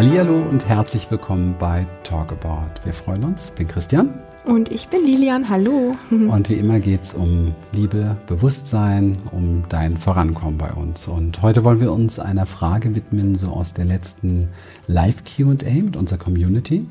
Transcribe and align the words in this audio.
Hallihallo 0.00 0.48
und 0.48 0.66
herzlich 0.66 1.10
willkommen 1.10 1.56
bei 1.58 1.86
Talk 2.04 2.32
About. 2.32 2.70
Wir 2.84 2.94
freuen 2.94 3.22
uns. 3.22 3.50
Ich 3.50 3.54
bin 3.56 3.68
Christian. 3.68 4.18
Und 4.46 4.70
ich 4.70 4.88
bin 4.88 5.04
Lilian. 5.04 5.50
Hallo. 5.50 5.94
Und 6.10 6.48
wie 6.48 6.54
immer 6.54 6.80
geht 6.80 7.02
es 7.02 7.12
um 7.12 7.54
Liebe, 7.72 8.16
Bewusstsein, 8.26 9.18
um 9.30 9.64
dein 9.68 9.98
Vorankommen 9.98 10.56
bei 10.56 10.72
uns. 10.72 11.06
Und 11.06 11.42
heute 11.42 11.64
wollen 11.64 11.82
wir 11.82 11.92
uns 11.92 12.18
einer 12.18 12.46
Frage 12.46 12.94
widmen, 12.94 13.36
so 13.36 13.48
aus 13.48 13.74
der 13.74 13.84
letzten 13.84 14.48
Live-QA 14.86 15.82
mit 15.82 15.98
unserer 15.98 16.18
Community. 16.18 16.86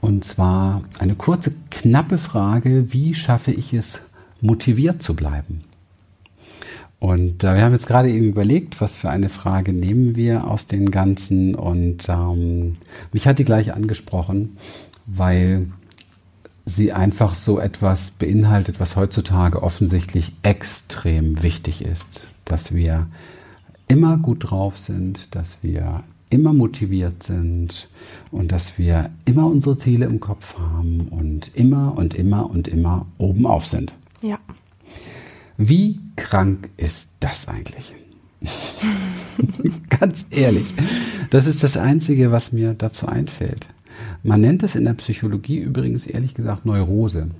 Und 0.00 0.24
zwar 0.24 0.82
eine 0.98 1.14
kurze, 1.14 1.52
knappe 1.70 2.18
Frage, 2.18 2.92
wie 2.92 3.14
schaffe 3.14 3.52
ich 3.52 3.72
es, 3.72 4.10
motiviert 4.40 5.04
zu 5.04 5.14
bleiben? 5.14 5.62
Und 7.04 7.44
äh, 7.44 7.54
wir 7.54 7.62
haben 7.62 7.74
jetzt 7.74 7.86
gerade 7.86 8.08
eben 8.10 8.24
überlegt, 8.24 8.80
was 8.80 8.96
für 8.96 9.10
eine 9.10 9.28
Frage 9.28 9.74
nehmen 9.74 10.16
wir 10.16 10.46
aus 10.46 10.66
den 10.66 10.90
Ganzen. 10.90 11.54
Und 11.54 12.08
ähm, 12.08 12.76
mich 13.12 13.28
hat 13.28 13.38
die 13.38 13.44
gleich 13.44 13.74
angesprochen, 13.74 14.56
weil 15.04 15.66
sie 16.64 16.94
einfach 16.94 17.34
so 17.34 17.58
etwas 17.58 18.12
beinhaltet, 18.12 18.80
was 18.80 18.96
heutzutage 18.96 19.62
offensichtlich 19.62 20.32
extrem 20.42 21.42
wichtig 21.42 21.84
ist. 21.84 22.28
Dass 22.46 22.74
wir 22.74 23.06
immer 23.86 24.16
gut 24.16 24.50
drauf 24.50 24.78
sind, 24.78 25.34
dass 25.34 25.58
wir 25.60 26.04
immer 26.30 26.54
motiviert 26.54 27.22
sind 27.22 27.90
und 28.30 28.50
dass 28.50 28.78
wir 28.78 29.10
immer 29.26 29.46
unsere 29.46 29.76
Ziele 29.76 30.06
im 30.06 30.20
Kopf 30.20 30.56
haben 30.58 31.08
und 31.10 31.54
immer 31.54 31.98
und 31.98 32.14
immer 32.14 32.48
und 32.48 32.66
immer 32.66 33.04
oben 33.18 33.44
auf 33.44 33.66
sind. 33.66 33.92
Ja. 34.22 34.38
Wie 35.56 36.00
krank 36.16 36.70
ist 36.76 37.10
das 37.20 37.48
eigentlich? 37.48 37.94
Ganz 40.00 40.26
ehrlich, 40.30 40.74
das 41.30 41.46
ist 41.46 41.62
das 41.62 41.76
Einzige, 41.76 42.32
was 42.32 42.52
mir 42.52 42.74
dazu 42.74 43.06
einfällt. 43.06 43.68
Man 44.22 44.40
nennt 44.40 44.62
es 44.62 44.74
in 44.74 44.84
der 44.84 44.94
Psychologie 44.94 45.58
übrigens 45.58 46.06
ehrlich 46.06 46.34
gesagt 46.34 46.66
Neurose. 46.66 47.30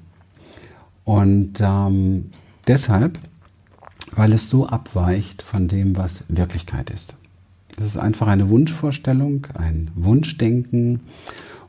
Und 1.05 1.55
ähm, 1.61 2.31
deshalb, 2.67 3.19
weil 4.15 4.33
es 4.33 4.49
so 4.49 4.67
abweicht 4.67 5.43
von 5.43 5.69
dem, 5.69 5.97
was 5.97 6.25
Wirklichkeit 6.29 6.91
ist. 6.91 7.15
Es 7.77 7.85
ist 7.85 7.97
einfach 7.97 8.29
eine 8.29 8.49
Wunschvorstellung, 8.49 9.49
ein 9.55 9.91
Wunschdenken. 9.95 11.01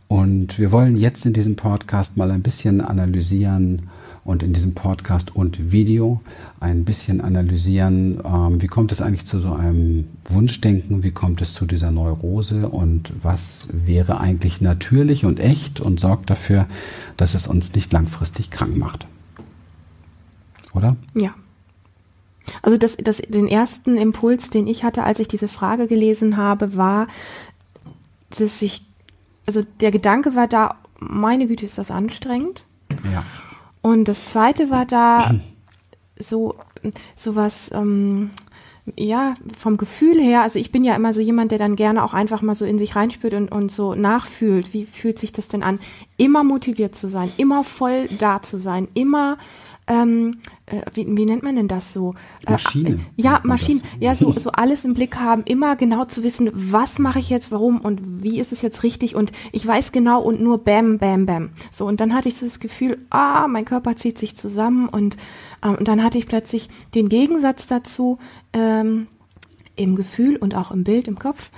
Und 0.07 0.59
wir 0.59 0.71
wollen 0.71 0.95
jetzt 0.95 1.25
in 1.25 1.33
diesem 1.33 1.55
Podcast 1.55 2.15
mal 2.15 2.29
ein 2.29 2.43
bisschen 2.43 2.79
analysieren, 2.79 3.89
und 4.25 4.41
in 4.41 4.53
diesem 4.53 4.73
Podcast 4.73 5.35
und 5.35 5.71
Video 5.71 6.19
ein 6.59 6.83
bisschen 6.83 7.21
analysieren, 7.21 8.19
ähm, 8.25 8.61
wie 8.61 8.67
kommt 8.67 8.91
es 8.91 8.99
eigentlich 8.99 9.27
zu 9.27 9.39
so 9.39 9.53
einem 9.53 10.07
Wunschdenken, 10.27 11.03
wie 11.03 11.11
kommt 11.11 11.41
es 11.41 11.53
zu 11.53 11.65
dieser 11.65 11.91
Neurose 11.91 12.67
und 12.67 13.13
was 13.21 13.67
wäre 13.71 14.19
eigentlich 14.19 14.61
natürlich 14.61 15.25
und 15.25 15.39
echt 15.39 15.79
und 15.79 15.99
sorgt 15.99 16.31
dafür, 16.31 16.65
dass 17.17 17.35
es 17.35 17.47
uns 17.47 17.73
nicht 17.75 17.93
langfristig 17.93 18.49
krank 18.49 18.75
macht. 18.75 19.05
Oder? 20.73 20.97
Ja. 21.13 21.35
Also 22.63 22.79
das, 22.79 22.97
das, 22.97 23.17
den 23.17 23.47
ersten 23.47 23.95
Impuls, 23.95 24.49
den 24.49 24.65
ich 24.65 24.83
hatte, 24.83 25.03
als 25.03 25.19
ich 25.19 25.27
diese 25.27 25.47
Frage 25.47 25.87
gelesen 25.87 26.35
habe, 26.35 26.75
war, 26.75 27.07
dass 28.39 28.61
ich, 28.63 28.83
also 29.45 29.63
der 29.81 29.91
Gedanke 29.91 30.33
war 30.35 30.47
da, 30.47 30.77
meine 30.99 31.45
Güte, 31.45 31.65
ist 31.65 31.77
das 31.77 31.91
anstrengend. 31.91 32.65
Ja. 33.11 33.23
Und 33.85 34.07
das 34.07 34.25
zweite 34.25 34.71
war 34.71 34.87
da 34.87 35.35
so, 36.19 36.55
so 37.15 37.35
was, 37.35 37.69
ähm, 37.71 38.31
ja, 38.95 39.35
vom 39.55 39.77
Gefühl 39.77 40.19
her, 40.19 40.41
also 40.41 40.57
ich 40.57 40.71
bin 40.71 40.83
ja 40.83 40.95
immer 40.95 41.13
so 41.13 41.21
jemand, 41.21 41.51
der 41.51 41.59
dann 41.59 41.75
gerne 41.75 42.03
auch 42.03 42.15
einfach 42.15 42.41
mal 42.41 42.55
so 42.55 42.65
in 42.65 42.79
sich 42.79 42.95
reinspürt 42.95 43.35
und, 43.35 43.51
und 43.51 43.71
so 43.71 43.93
nachfühlt, 43.93 44.73
wie 44.73 44.85
fühlt 44.85 45.19
sich 45.19 45.33
das 45.33 45.49
denn 45.49 45.61
an, 45.61 45.77
immer 46.17 46.43
motiviert 46.43 46.95
zu 46.95 47.07
sein, 47.07 47.31
immer 47.37 47.63
voll 47.63 48.07
da 48.17 48.41
zu 48.41 48.57
sein, 48.57 48.87
immer 48.95 49.37
ähm, 49.87 50.39
äh, 50.65 50.81
wie, 50.93 51.05
wie 51.15 51.25
nennt 51.25 51.43
man 51.43 51.55
denn 51.55 51.67
das 51.67 51.93
so? 51.93 52.15
Äh, 52.47 52.53
Maschinen. 52.53 52.99
Äh, 52.99 53.21
ja, 53.21 53.41
Maschinen. 53.43 53.83
Ja, 53.99 54.15
so, 54.15 54.31
so 54.37 54.51
alles 54.51 54.83
im 54.83 54.93
Blick 54.93 55.17
haben, 55.17 55.43
immer 55.45 55.75
genau 55.75 56.05
zu 56.05 56.23
wissen, 56.23 56.49
was 56.53 56.97
mache 56.97 57.19
ich 57.19 57.29
jetzt, 57.29 57.51
warum 57.51 57.81
und 57.81 58.23
wie 58.23 58.39
ist 58.39 58.51
es 58.51 58.61
jetzt 58.61 58.83
richtig 58.83 59.15
und 59.15 59.31
ich 59.51 59.65
weiß 59.65 59.91
genau 59.91 60.21
und 60.21 60.41
nur 60.41 60.63
bam, 60.63 60.97
bam, 60.97 61.25
bam. 61.25 61.51
So, 61.71 61.85
und 61.85 61.99
dann 61.99 62.13
hatte 62.13 62.29
ich 62.29 62.35
so 62.35 62.45
das 62.45 62.59
Gefühl, 62.59 62.97
ah, 63.09 63.47
mein 63.47 63.65
Körper 63.65 63.95
zieht 63.95 64.17
sich 64.17 64.35
zusammen 64.35 64.89
und, 64.89 65.17
ähm, 65.63 65.75
und 65.75 65.87
dann 65.87 66.03
hatte 66.03 66.17
ich 66.17 66.27
plötzlich 66.27 66.69
den 66.95 67.09
Gegensatz 67.09 67.67
dazu 67.67 68.17
ähm, 68.53 69.07
im 69.75 69.95
Gefühl 69.95 70.37
und 70.37 70.55
auch 70.55 70.71
im 70.71 70.83
Bild, 70.83 71.07
im 71.07 71.19
Kopf. 71.19 71.51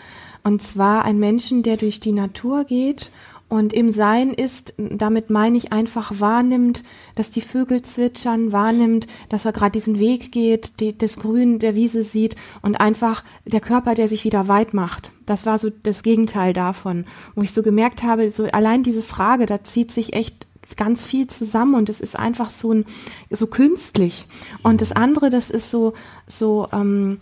Und 0.43 0.61
zwar 0.61 1.03
ein 1.05 1.19
Menschen, 1.19 1.61
der 1.61 1.77
durch 1.77 1.99
die 1.99 2.13
Natur 2.13 2.63
geht 2.63 3.11
und 3.49 3.71
im 3.71 3.91
Sein 3.91 4.33
ist, 4.33 4.73
damit 4.77 5.29
meine 5.29 5.55
ich 5.55 5.71
einfach 5.71 6.19
wahrnimmt, 6.19 6.83
dass 7.15 7.31
die 7.31 7.41
Vögel 7.41 7.81
zwitschern, 7.81 8.51
wahrnimmt, 8.51 9.07
dass 9.29 9.45
er 9.45 9.53
gerade 9.53 9.71
diesen 9.71 9.99
Weg 9.99 10.33
geht, 10.33 10.79
die, 10.81 10.97
das 10.97 11.15
Grün 11.17 11.59
der 11.59 11.73
Wiese 11.73 12.03
sieht 12.03 12.35
und 12.61 12.75
einfach 12.75 13.23
der 13.45 13.61
Körper, 13.61 13.95
der 13.95 14.09
sich 14.09 14.25
wieder 14.25 14.49
weit 14.49 14.73
macht. 14.73 15.13
Das 15.25 15.45
war 15.45 15.57
so 15.59 15.69
das 15.69 16.03
Gegenteil 16.03 16.51
davon, 16.51 17.05
wo 17.35 17.41
ich 17.41 17.53
so 17.53 17.63
gemerkt 17.63 18.03
habe, 18.03 18.29
so 18.31 18.43
allein 18.45 18.83
diese 18.83 19.01
Frage, 19.01 19.45
da 19.45 19.63
zieht 19.63 19.91
sich 19.91 20.11
echt 20.11 20.45
ganz 20.75 21.05
viel 21.05 21.27
zusammen 21.27 21.75
und 21.75 21.87
es 21.87 22.01
ist 22.01 22.19
einfach 22.19 22.49
so 22.49 22.73
ein 22.73 22.85
so 23.29 23.47
künstlich. 23.47 24.25
Und 24.61 24.81
das 24.81 24.91
andere, 24.91 25.29
das 25.29 25.49
ist 25.49 25.71
so 25.71 25.93
so 26.27 26.67
ähm, 26.73 27.19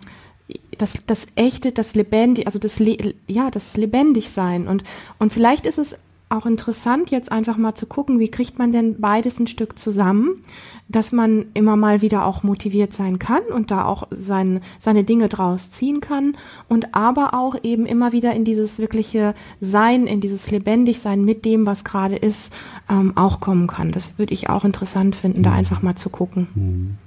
das, 0.78 0.94
das 1.08 1.26
echte, 1.36 1.72
das 1.72 1.96
lebendig, 1.96 2.46
also 2.46 2.60
das, 2.60 2.80
ja, 3.28 3.50
das 3.50 3.78
lebendig 3.78 4.30
sein. 4.30 4.68
Und, 4.68 4.84
und 5.18 5.34
vielleicht 5.34 5.66
ist 5.66 5.80
es 5.80 5.96
auch 6.30 6.46
interessant, 6.46 7.12
jetzt 7.12 7.32
einfach 7.32 7.58
mal 7.58 7.76
zu 7.76 7.86
gucken, 7.86 8.20
wie 8.20 8.30
kriegt 8.30 8.58
man 8.58 8.72
denn 8.72 9.00
beides 9.00 9.40
ein 9.40 9.48
Stück 9.48 9.78
zusammen, 9.78 10.44
dass 10.88 11.12
man 11.12 11.46
immer 11.54 11.76
mal 11.76 12.02
wieder 12.02 12.26
auch 12.26 12.44
motiviert 12.44 12.94
sein 12.94 13.20
kann 13.20 13.44
und 13.44 13.72
da 13.72 13.86
auch 13.86 14.08
sein, 14.12 14.62
seine 14.80 15.04
Dinge 15.04 15.30
draus 15.30 15.72
ziehen 15.72 16.00
kann 16.02 16.38
und 16.68 16.94
aber 16.94 17.34
auch 17.34 17.56
eben 17.64 17.86
immer 17.86 18.12
wieder 18.12 18.34
in 18.34 18.44
dieses 18.44 18.80
wirkliche 18.80 19.34
Sein, 19.62 20.08
in 20.08 20.22
dieses 20.22 20.52
Lebendigsein 20.52 21.24
mit 21.26 21.46
dem, 21.46 21.66
was 21.66 21.84
gerade 21.84 22.16
ist, 22.16 22.54
ähm, 22.90 23.14
auch 23.16 23.40
kommen 23.40 23.68
kann. 23.68 23.92
Das 23.92 24.18
würde 24.18 24.34
ich 24.34 24.50
auch 24.50 24.64
interessant 24.64 25.16
finden, 25.16 25.44
da 25.44 25.52
mhm. 25.52 25.58
einfach 25.58 25.82
mal 25.82 25.96
zu 25.96 26.10
gucken. 26.10 26.48
Mhm. 26.56 26.98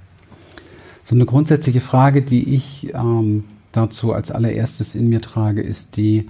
So 1.03 1.15
eine 1.15 1.25
grundsätzliche 1.25 1.81
Frage, 1.81 2.21
die 2.21 2.53
ich 2.53 2.93
ähm, 2.93 3.45
dazu 3.71 4.13
als 4.13 4.31
allererstes 4.31 4.93
in 4.93 5.09
mir 5.09 5.21
trage, 5.21 5.61
ist 5.61 5.97
die, 5.97 6.29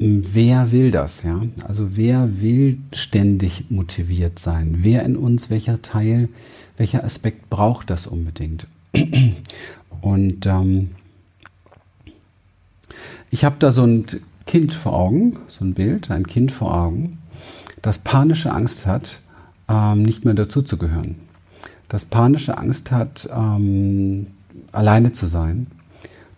wer 0.00 0.72
will 0.72 0.90
das, 0.90 1.22
ja? 1.22 1.42
Also 1.68 1.96
wer 1.96 2.40
will 2.40 2.78
ständig 2.92 3.70
motiviert 3.70 4.38
sein? 4.38 4.78
Wer 4.78 5.04
in 5.04 5.16
uns, 5.16 5.50
welcher 5.50 5.82
Teil, 5.82 6.28
welcher 6.78 7.04
Aspekt 7.04 7.50
braucht 7.50 7.90
das 7.90 8.06
unbedingt? 8.06 8.66
Und 10.00 10.46
ähm, 10.46 10.92
ich 13.30 13.44
habe 13.44 13.56
da 13.58 13.72
so 13.72 13.84
ein 13.84 14.06
Kind 14.46 14.72
vor 14.72 14.94
Augen, 14.94 15.36
so 15.48 15.64
ein 15.64 15.74
Bild, 15.74 16.10
ein 16.10 16.26
Kind 16.26 16.50
vor 16.50 16.74
Augen, 16.74 17.18
das 17.82 17.98
panische 17.98 18.52
Angst 18.52 18.86
hat, 18.86 19.20
ähm, 19.68 20.02
nicht 20.02 20.24
mehr 20.24 20.34
dazuzugehören. 20.34 21.16
Das 21.88 22.06
panische 22.06 22.56
Angst 22.56 22.90
hat, 22.90 23.28
ähm, 23.32 24.28
alleine 24.72 25.12
zu 25.12 25.26
sein. 25.26 25.66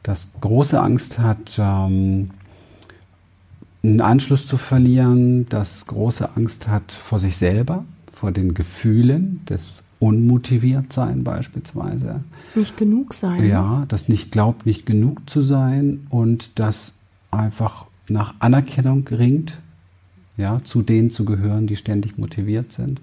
Das 0.02 0.30
große 0.40 0.80
Angst 0.80 1.20
hat, 1.20 1.56
ähm, 1.58 2.30
einen 3.82 4.00
Anschluss 4.00 4.46
zu 4.46 4.56
verlieren, 4.56 5.48
das 5.48 5.86
große 5.86 6.36
Angst 6.36 6.68
hat 6.68 6.92
vor 6.92 7.18
sich 7.18 7.36
selber, 7.36 7.84
vor 8.12 8.30
den 8.30 8.54
Gefühlen 8.54 9.40
des 9.48 9.82
Unmotiviertsein 9.98 11.24
beispielsweise. 11.24 12.22
Nicht 12.54 12.76
genug 12.76 13.14
sein. 13.14 13.44
Ja, 13.46 13.84
das 13.88 14.08
nicht 14.08 14.32
glaubt, 14.32 14.66
nicht 14.66 14.86
genug 14.86 15.28
zu 15.28 15.42
sein 15.42 16.06
und 16.10 16.58
das 16.58 16.92
einfach 17.30 17.86
nach 18.08 18.34
Anerkennung 18.38 19.06
ringt, 19.08 19.58
ja, 20.36 20.60
zu 20.64 20.82
denen 20.82 21.10
zu 21.10 21.24
gehören, 21.24 21.66
die 21.66 21.76
ständig 21.76 22.18
motiviert 22.18 22.72
sind. 22.72 23.00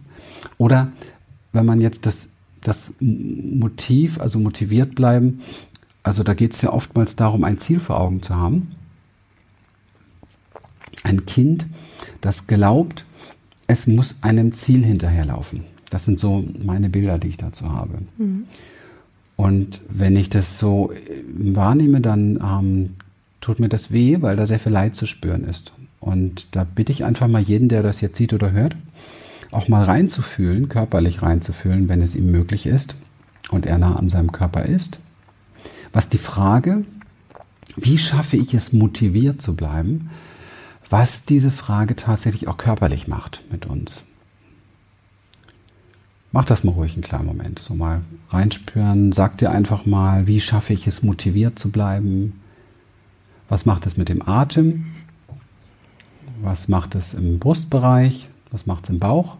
Oder 0.57 0.92
wenn 1.51 1.65
man 1.65 1.81
jetzt 1.81 2.06
das, 2.06 2.30
das 2.62 2.94
Motiv, 3.00 4.19
also 4.19 4.39
motiviert 4.39 4.95
bleiben, 4.95 5.42
also 6.04 6.24
da 6.24 6.33
geht 6.33 6.54
es 6.54 6.62
ja 6.62 6.71
oftmals 6.71 7.15
darum, 7.15 7.44
ein 7.44 7.59
Ziel 7.59 7.80
vor 7.80 8.00
Augen 8.00 8.21
zu 8.21 8.36
haben 8.36 8.69
ein 11.04 11.25
Kind, 11.25 11.68
das 12.22 12.48
glaubt, 12.48 13.06
es 13.68 13.88
muss 13.88 14.16
einem 14.22 14.54
Ziel 14.54 14.84
hinterherlaufen. 14.84 15.63
Das 15.90 16.06
sind 16.06 16.19
so 16.19 16.44
meine 16.63 16.90
Bilder, 16.90 17.18
die 17.18 17.30
ich 17.30 17.38
dazu 17.38 17.72
habe. 17.72 18.00
Mhm. 18.18 18.46
Und 19.36 19.80
wenn 19.88 20.16
ich 20.18 20.30
das 20.30 20.60
so 20.60 20.92
äh, 20.92 20.98
wahrnehme, 21.56 22.01
dann 22.01 22.40
ähm, 22.44 22.96
tut 23.42 23.60
mir 23.60 23.69
das 23.69 23.92
weh, 23.92 24.22
weil 24.22 24.36
da 24.36 24.46
sehr 24.46 24.60
viel 24.60 24.72
Leid 24.72 24.96
zu 24.96 25.06
spüren 25.06 25.46
ist. 25.46 25.72
Und 26.00 26.48
da 26.51 26.63
bitte 26.63 26.92
ich 26.92 27.06
einfach 27.06 27.28
mal 27.28 27.42
jeden, 27.42 27.69
der 27.69 27.84
das 27.84 28.02
jetzt 28.02 28.18
sieht 28.18 28.34
oder 28.34 28.52
hört, 28.52 28.75
auch 29.52 29.68
mal 29.68 29.84
reinzufühlen, 29.84 30.69
körperlich 30.69 31.22
reinzufühlen, 31.22 31.90
wenn 31.90 32.02
es 32.02 32.16
ihm 32.16 32.31
möglich 32.31 32.66
ist 32.66 32.95
und 33.50 33.66
er 33.66 33.78
nah 33.78 33.95
an 33.95 34.10
seinem 34.10 34.31
Körper 34.31 34.66
ist. 34.66 35.00
Was 35.92 36.10
die 36.10 36.18
Frage, 36.18 36.84
wie 37.75 37.98
schaffe 37.98 38.38
ich 38.38 38.54
es, 38.54 38.74
motiviert 38.74 39.42
zu 39.42 39.56
bleiben, 39.56 40.10
was 40.89 41.25
diese 41.25 41.51
Frage 41.51 41.95
tatsächlich 41.95 42.47
auch 42.47 42.57
körperlich 42.57 43.07
macht 43.07 43.44
mit 43.51 43.65
uns. 43.65 44.06
Mach 46.31 46.45
das 46.45 46.63
mal 46.63 46.71
ruhig 46.71 46.94
einen 46.94 47.01
kleinen 47.01 47.25
Moment. 47.25 47.59
So 47.59 47.74
mal 47.74 48.01
reinspüren. 48.30 49.12
Sag 49.12 49.38
dir 49.39 49.51
einfach 49.51 49.86
mal, 49.86 50.27
wie 50.27 50.39
schaffe 50.39 50.74
ich 50.74 50.86
es, 50.86 51.01
motiviert 51.01 51.57
zu 51.57 51.71
bleiben? 51.71 52.39
Was 53.47 53.65
macht 53.65 53.88
es 53.88 53.97
mit 53.97 54.09
dem 54.09 54.27
Atem? 54.27 54.86
Was 56.41 56.68
macht 56.68 56.94
es 56.95 57.15
im 57.15 57.39
Brustbereich? 57.39 58.30
Was 58.51 58.68
macht 58.68 58.85
es 58.85 58.89
im 58.92 59.00
Bauch? 59.00 59.38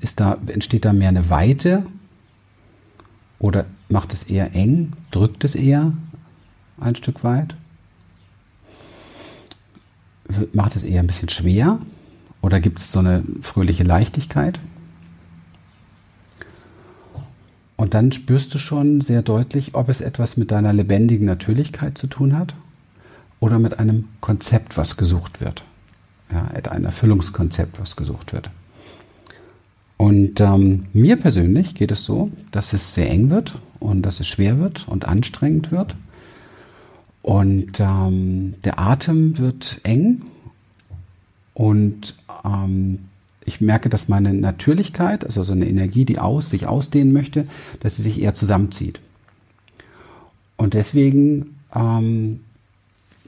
Ist 0.00 0.20
da, 0.20 0.38
entsteht 0.46 0.86
da 0.86 0.94
mehr 0.94 1.10
eine 1.10 1.28
Weite? 1.28 1.86
Oder 3.38 3.66
macht 3.90 4.14
es 4.14 4.22
eher 4.22 4.54
eng? 4.54 4.92
Drückt 5.10 5.44
es 5.44 5.54
eher 5.54 5.92
ein 6.80 6.96
Stück 6.96 7.22
weit? 7.24 7.56
Macht 10.52 10.76
es 10.76 10.84
eher 10.84 11.00
ein 11.00 11.06
bisschen 11.06 11.28
schwer? 11.28 11.78
Oder 12.42 12.60
gibt 12.60 12.78
es 12.78 12.92
so 12.92 12.98
eine 12.98 13.22
fröhliche 13.42 13.84
Leichtigkeit? 13.84 14.60
Und 17.76 17.94
dann 17.94 18.10
spürst 18.12 18.54
du 18.54 18.58
schon 18.58 19.00
sehr 19.00 19.22
deutlich, 19.22 19.74
ob 19.74 19.88
es 19.88 20.00
etwas 20.00 20.36
mit 20.36 20.50
deiner 20.50 20.72
lebendigen 20.72 21.26
Natürlichkeit 21.26 21.98
zu 21.98 22.06
tun 22.06 22.36
hat 22.36 22.54
oder 23.38 23.58
mit 23.58 23.78
einem 23.78 24.08
Konzept, 24.20 24.76
was 24.76 24.96
gesucht 24.96 25.40
wird. 25.40 25.62
Ja, 26.32 26.48
ein 26.70 26.84
Erfüllungskonzept, 26.84 27.78
was 27.78 27.94
gesucht 27.94 28.32
wird. 28.32 28.50
Und 29.96 30.40
ähm, 30.40 30.86
mir 30.92 31.16
persönlich 31.16 31.74
geht 31.74 31.90
es 31.90 32.04
so, 32.04 32.30
dass 32.50 32.72
es 32.72 32.94
sehr 32.94 33.10
eng 33.10 33.30
wird 33.30 33.58
und 33.78 34.02
dass 34.02 34.20
es 34.20 34.26
schwer 34.26 34.58
wird 34.58 34.88
und 34.88 35.06
anstrengend 35.06 35.70
wird. 35.70 35.94
Und 37.26 37.80
ähm, 37.80 38.54
der 38.62 38.78
Atem 38.78 39.36
wird 39.38 39.80
eng 39.82 40.22
und 41.54 42.14
ähm, 42.44 43.00
ich 43.44 43.60
merke, 43.60 43.88
dass 43.88 44.08
meine 44.08 44.32
Natürlichkeit, 44.32 45.24
also 45.24 45.42
so 45.42 45.50
eine 45.50 45.68
Energie, 45.68 46.04
die 46.04 46.20
aus, 46.20 46.50
sich 46.50 46.68
ausdehnen 46.68 47.12
möchte, 47.12 47.48
dass 47.80 47.96
sie 47.96 48.02
sich 48.02 48.22
eher 48.22 48.36
zusammenzieht. 48.36 49.00
Und 50.56 50.74
deswegen 50.74 51.56
ähm, 51.74 52.44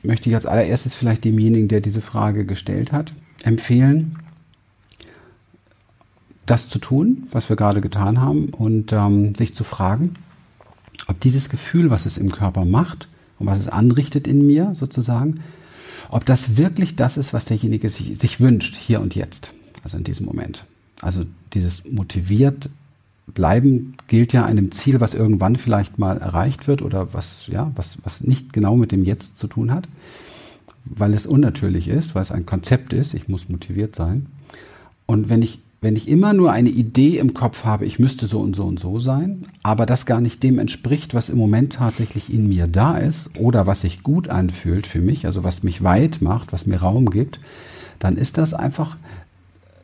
möchte 0.05 0.29
ich 0.29 0.37
als 0.37 0.47
allererstes 0.47 0.95
vielleicht 0.95 1.25
demjenigen, 1.25 1.67
der 1.67 1.81
diese 1.81 2.01
Frage 2.01 2.47
gestellt 2.47 2.93
hat, 2.93 3.13
empfehlen, 3.43 4.17
das 6.47 6.69
zu 6.69 6.79
tun, 6.79 7.27
was 7.33 7.49
wir 7.49 7.57
gerade 7.57 7.81
getan 7.81 8.21
haben, 8.21 8.51
und 8.51 8.93
ähm, 8.93 9.35
sich 9.35 9.57
zu 9.57 9.65
fragen, 9.65 10.15
ob 11.09 11.19
dieses 11.19 11.49
Gefühl, 11.49 11.91
was 11.91 12.07
es 12.07 12.17
im 12.17 12.31
Körper 12.31 12.65
macht 12.65 13.08
und 13.39 13.47
was 13.47 13.59
es 13.59 13.69
anrichtet 13.69 14.27
in 14.27 14.47
mir 14.47 14.73
sozusagen, 14.75 15.41
ob 16.11 16.25
das 16.25 16.57
wirklich 16.57 16.97
das 16.97 17.17
ist, 17.17 17.33
was 17.33 17.45
derjenige 17.45 17.89
sich, 17.89 18.19
sich 18.19 18.41
wünscht, 18.41 18.75
hier 18.75 19.01
und 19.01 19.15
jetzt 19.15 19.53
also 19.89 19.97
in 19.97 20.05
diesem 20.05 20.27
Moment. 20.27 20.65
Also 21.01 21.25
dieses 21.55 21.85
motiviert 21.85 22.69
bleiben 23.27 23.95
gilt 24.07 24.33
ja 24.33 24.45
einem 24.45 24.73
Ziel, 24.73 25.01
was 25.01 25.15
irgendwann 25.15 25.57
vielleicht 25.57 25.99
mal 25.99 26.19
erreicht 26.19 26.67
wird 26.67 26.83
oder 26.83 27.13
was, 27.13 27.47
ja, 27.47 27.71
was, 27.75 27.99
was 28.05 28.23
nicht 28.23 28.53
genau 28.53 28.77
mit 28.77 28.93
dem 28.93 29.05
Jetzt 29.05 29.37
zu 29.37 29.47
tun 29.47 29.73
hat, 29.73 29.87
weil 30.85 31.13
es 31.15 31.27
unnatürlich 31.27 31.89
ist, 31.89 32.15
weil 32.15 32.23
es 32.23 32.33
ein 32.33 32.47
Konzept 32.47 32.93
ist, 32.93 33.15
ich 33.15 33.29
muss 33.29 33.49
motiviert 33.49 33.97
sein. 33.97 34.27
Und 35.07 35.29
wenn 35.29 35.43
ich, 35.43 35.61
wenn 35.81 35.95
ich 35.95 36.09
immer 36.09 36.33
nur 36.33 36.51
eine 36.51 36.71
Idee 36.71 37.19
im 37.19 37.35
Kopf 37.35 37.65
habe, 37.65 37.87
ich 37.87 37.99
müsste 37.99 38.27
so 38.27 38.41
und 38.41 38.57
so 38.57 38.65
und 38.65 38.81
so 38.81 38.99
sein, 38.99 39.45
aber 39.63 39.87
das 39.87 40.07
gar 40.07 40.21
nicht 40.21 40.43
dem 40.43 40.59
entspricht, 40.59 41.15
was 41.15 41.29
im 41.29 41.39
Moment 41.39 41.75
tatsächlich 41.75 42.33
in 42.33 42.49
mir 42.49 42.67
da 42.67 42.99
ist 42.99 43.31
oder 43.39 43.67
was 43.67 43.83
sich 43.83 44.03
gut 44.03 44.29
anfühlt 44.29 44.89
für 44.89 45.01
mich, 45.01 45.25
also 45.25 45.45
was 45.45 45.63
mich 45.63 45.85
weit 45.85 46.21
macht, 46.21 46.53
was 46.53 46.67
mir 46.67 46.79
Raum 46.79 47.11
gibt, 47.11 47.39
dann 48.01 48.17
ist 48.17 48.39
das 48.39 48.55
einfach 48.55 48.97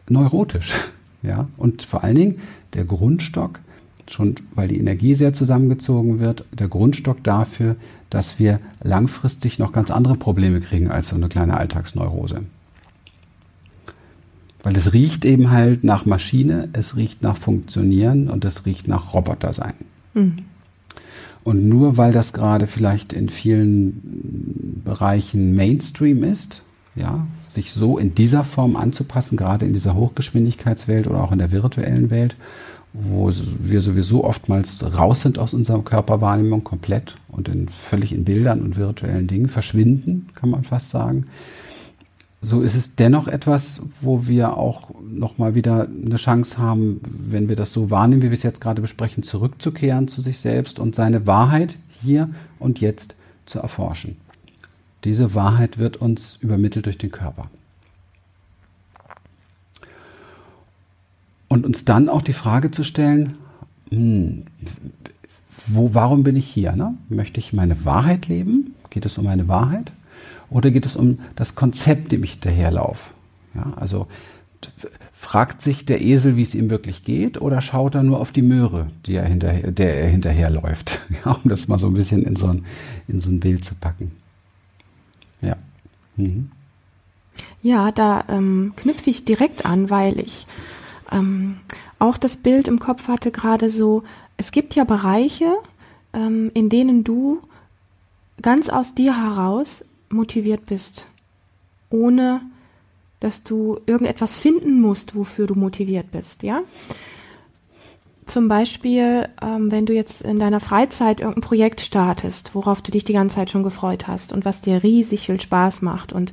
neurotisch. 0.09 0.73
Ja? 1.23 1.49
Und 1.57 1.81
vor 1.81 2.05
allen 2.05 2.17
Dingen 2.17 2.35
der 2.75 2.85
Grundstock, 2.85 3.61
schon 4.07 4.35
weil 4.55 4.69
die 4.69 4.79
Energie 4.79 5.15
sehr 5.15 5.33
zusammengezogen 5.33 6.21
wird, 6.21 6.45
der 6.53 6.69
Grundstock 6.69 7.25
dafür, 7.25 7.77
dass 8.11 8.39
wir 8.39 8.61
langfristig 8.83 9.59
noch 9.59 9.73
ganz 9.73 9.91
andere 9.91 10.17
Probleme 10.17 10.61
kriegen 10.61 10.91
als 10.91 11.09
so 11.09 11.17
eine 11.17 11.31
kleine 11.31 11.57
Alltagsneurose. 11.57 12.43
Weil 14.65 14.77
es 14.77 14.95
riecht 14.95 15.25
eben 15.27 15.51
halt 15.51 15.85
nach 15.85 16.07
Maschine, 16.07 16.71
es 16.73 16.97
riecht 16.97 17.23
nach 17.23 17.37
Funktionieren 17.37 18.29
und 18.29 18.45
es 18.45 18.65
riecht 18.67 18.89
nach 18.89 19.13
Roboter 19.13 19.53
sein. 19.53 19.75
Mhm. 20.15 20.39
Und 21.45 21.69
nur 21.69 21.99
weil 21.99 22.13
das 22.13 22.33
gerade 22.33 22.67
vielleicht 22.67 23.13
in 23.13 23.29
vielen 23.29 24.81
Bereichen 24.83 25.55
Mainstream 25.55 26.25
ist, 26.25 26.63
ja, 26.97 27.27
sich 27.47 27.73
so 27.73 27.99
in 27.99 28.15
dieser 28.15 28.43
Form 28.43 28.77
anzupassen, 28.77 29.37
gerade 29.37 29.67
in 29.67 29.75
dieser 29.75 29.95
Hochgeschwindigkeitswelt 29.95 31.07
oder 31.07 31.23
auch 31.23 31.33
in 31.33 31.39
der 31.39 31.53
virtuellen 31.53 32.09
Welt, 32.09 32.35
wo 32.95 33.31
wir 33.59 33.83
sowieso 33.83 34.25
oftmals 34.25 34.83
raus 34.97 35.23
sind 35.23 35.39
aus 35.39 35.53
unserer 35.53 35.83
Körperwahrnehmung 35.83 36.65
komplett 36.65 37.17
und 37.29 37.49
in, 37.49 37.69
völlig 37.69 38.15
in 38.15 38.25
Bildern 38.25 38.63
und 38.63 38.77
virtuellen 38.77 39.27
Dingen 39.27 39.49
verschwinden, 39.49 40.29
kann 40.35 40.49
man 40.49 40.65
fast 40.65 40.91
sagen. 40.91 41.27
So 42.45 42.61
ist 42.61 42.75
es 42.75 42.95
dennoch 42.95 43.27
etwas, 43.27 43.81
wo 44.03 44.27
wir 44.27 44.59
auch 44.59 44.91
nochmal 45.03 45.55
wieder 45.55 45.89
eine 45.89 46.17
Chance 46.17 46.59
haben, 46.59 47.01
wenn 47.03 47.49
wir 47.49 47.57
das 47.57 47.73
so 47.73 47.91
wahrnehmen, 47.91 48.21
wie 48.21 48.31
wir 48.31 48.37
es 48.37 48.43
jetzt 48.43 48.61
gerade 48.61 48.83
besprechen, 48.83 49.23
zurückzukehren 49.23 50.09
zu 50.09 50.21
sich 50.21 50.37
selbst 50.37 50.79
und 50.79 50.95
seine 50.95 51.27
Wahrheit 51.27 51.77
hier 52.03 52.29
und 52.59 52.83
jetzt 52.83 53.15
zu 53.47 53.61
erforschen. 53.61 54.19
Diese 55.05 55.35
Wahrheit 55.35 55.79
wird 55.79 55.97
uns 55.97 56.37
übermittelt 56.43 56.85
durch 56.85 56.99
den 56.99 57.11
Körper. 57.11 57.45
Und 61.49 61.65
uns 61.65 61.87
dann 61.87 62.11
auch 62.11 62.21
die 62.21 62.35
Frage 62.35 62.71
zu 62.71 62.85
stellen, 62.85 63.39
hm, 63.91 64.43
wo, 65.67 65.95
warum 65.95 66.25
bin 66.25 66.37
ich 66.37 66.47
hier? 66.47 66.77
Ne? 66.77 66.93
Möchte 67.09 67.41
ich 67.41 67.55
meine 67.55 67.87
Wahrheit 67.87 68.29
leben? 68.29 68.75
Geht 68.91 69.07
es 69.07 69.17
um 69.17 69.25
meine 69.25 69.49
Wahrheit? 69.49 69.93
Oder 70.55 70.71
geht 70.71 70.87
es 70.87 70.95
um 70.95 71.19
das 71.35 71.57
Konzept, 71.57 72.13
dem 72.13 72.23
ich 72.23 72.35
hinterherlaufe? 72.35 73.11
Ja, 73.57 73.73
also 73.75 74.07
fragt 75.13 75.61
sich 75.61 75.85
der 75.85 76.01
Esel, 76.01 76.37
wie 76.37 76.43
es 76.43 76.55
ihm 76.55 76.71
wirklich 76.71 77.03
geht, 77.03 77.41
oder 77.41 77.61
schaut 77.61 77.97
er 77.97 78.05
nur 78.05 78.21
auf 78.21 78.31
die 78.31 78.41
Möhre, 78.41 78.87
die 79.05 79.17
er 79.17 79.25
hinterher, 79.25 79.73
der 79.73 79.97
er 79.97 80.09
hinterherläuft? 80.09 81.01
Ja, 81.25 81.33
um 81.33 81.51
das 81.51 81.67
mal 81.67 81.81
so 81.81 81.89
ein 81.89 81.95
bisschen 81.95 82.23
in 82.23 82.37
so 82.37 82.47
ein, 82.47 82.65
in 83.09 83.19
so 83.19 83.31
ein 83.31 83.41
Bild 83.41 83.65
zu 83.65 83.75
packen. 83.75 84.13
Ja. 85.41 85.57
Mhm. 86.17 86.51
Ja, 87.61 87.91
da 87.91 88.25
ähm, 88.29 88.75
knüpfe 88.77 89.11
ich 89.11 89.25
direkt 89.25 89.67
an, 89.67 89.91
weil 89.91 90.21
ich 90.21 90.47
ähm, 91.11 91.57
auch 91.99 92.17
das 92.17 92.37
Bild 92.37 92.69
im 92.69 92.79
Kopf 92.79 93.09
hatte 93.09 93.33
gerade 93.33 93.71
so, 93.71 94.05
es 94.37 94.53
gibt 94.53 94.77
ja 94.77 94.85
Bereiche, 94.85 95.53
ähm, 96.13 96.53
in 96.55 96.69
denen 96.69 97.03
du 97.03 97.41
ganz 98.41 98.69
aus 98.69 98.95
dir 98.95 99.21
heraus 99.21 99.83
motiviert 100.15 100.67
bist, 100.67 101.07
ohne 101.91 102.41
dass 103.21 103.43
du 103.43 103.79
irgendetwas 103.87 104.39
finden 104.39 104.81
musst, 104.81 105.17
wofür 105.17 105.47
du 105.47 105.55
motiviert 105.55 106.11
bist, 106.11 106.43
ja? 106.43 106.61
Zum 108.27 108.49
Beispiel, 108.49 109.29
ähm, 109.43 109.71
wenn 109.71 109.85
du 109.85 109.93
jetzt 109.93 110.23
in 110.23 110.39
deiner 110.39 110.61
Freizeit 110.61 111.21
irgendein 111.21 111.43
Projekt 111.43 111.83
startest, 111.83 112.55
worauf 112.55 112.81
du 112.81 112.91
dich 112.91 113.05
die 113.05 113.13
ganze 113.13 113.37
Zeit 113.37 113.51
schon 113.51 113.63
gefreut 113.63 114.07
hast 114.09 114.33
und 114.33 114.47
was 114.47 114.63
dir 114.63 114.83
riesig 114.83 115.27
viel 115.27 115.41
Spaß 115.41 115.83
macht 115.83 116.15
und 116.15 116.33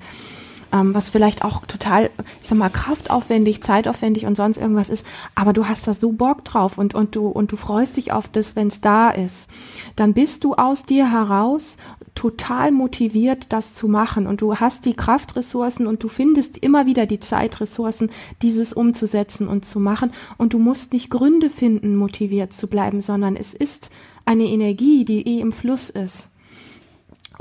ähm, 0.72 0.94
was 0.94 1.10
vielleicht 1.10 1.44
auch 1.44 1.66
total, 1.66 2.10
ich 2.42 2.48
sag 2.48 2.58
mal, 2.58 2.70
kraftaufwendig, 2.70 3.62
zeitaufwendig 3.62 4.26
und 4.26 4.36
sonst 4.36 4.58
irgendwas 4.58 4.90
ist, 4.90 5.06
aber 5.36 5.54
du 5.54 5.68
hast 5.68 5.88
da 5.88 5.94
so 5.94 6.12
Bock 6.12 6.46
drauf 6.46 6.78
und, 6.78 6.96
und 6.96 7.16
du, 7.16 7.28
und 7.28 7.52
du 7.52 7.58
freust 7.58 7.98
dich 7.98 8.12
auf 8.12 8.30
das, 8.30 8.56
wenn 8.56 8.68
es 8.68 8.82
da 8.82 9.10
ist, 9.10 9.50
dann 9.96 10.14
bist 10.14 10.44
du 10.44 10.56
aus 10.56 10.84
dir 10.84 11.12
heraus 11.12 11.78
total 12.16 12.72
motiviert, 12.72 13.54
das 13.54 13.74
zu 13.74 13.88
machen 13.88 14.28
und 14.28 14.42
du 14.42 14.56
hast 14.56 14.86
die 14.86 14.94
Kraftressourcen 14.94 15.88
und 15.88 16.04
du 16.04 16.08
findest 16.08 16.58
immer 16.58 16.86
wieder 16.86 17.06
die 17.06 17.20
Zeitressourcen, 17.20 18.12
dieses 18.42 18.74
umzusetzen 18.74 19.48
und 19.48 19.66
zu 19.66 19.80
machen 19.80 20.12
und 20.38 20.54
du 20.54 20.60
musst 20.60 20.94
nicht 20.94 21.10
Gründe 21.10 21.50
finden, 21.50 21.96
motiviert 21.96 22.54
zu 22.54 22.68
bleiben, 22.68 23.02
sondern 23.02 23.36
es 23.36 23.54
ist 23.54 23.90
eine 24.26 24.46
Energie, 24.46 25.06
die 25.06 25.28
eh 25.28 25.40
im 25.40 25.52
Fluss 25.52 25.90
ist. 25.90 26.28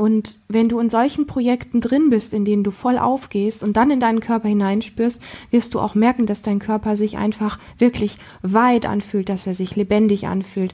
Und 0.01 0.37
wenn 0.49 0.71
du 0.71 0.79
in 0.81 0.89
solchen 0.89 1.27
Projekten 1.27 1.83
drin 1.83 2.09
bist, 2.09 2.33
in 2.33 2.47
denen 2.47 2.65
du 2.65 2.71
voll 2.71 2.97
aufgehst 2.97 3.63
und 3.63 3.77
dann 3.77 3.91
in 3.91 4.01
deinen 4.01 4.21
Körper 4.21 4.49
hineinspürst, 4.49 5.21
wirst 5.51 5.75
du 5.75 5.79
auch 5.79 5.95
merken, 5.95 6.25
dass 6.25 6.41
dein 6.41 6.59
Körper 6.59 6.97
sich 6.97 7.19
einfach 7.19 7.59
wirklich 7.77 8.17
weit 8.41 8.87
anfühlt, 8.87 9.29
dass 9.29 9.47
er 9.47 9.53
sich 9.53 9.77
lebendig 9.77 10.27
anfühlt. 10.27 10.73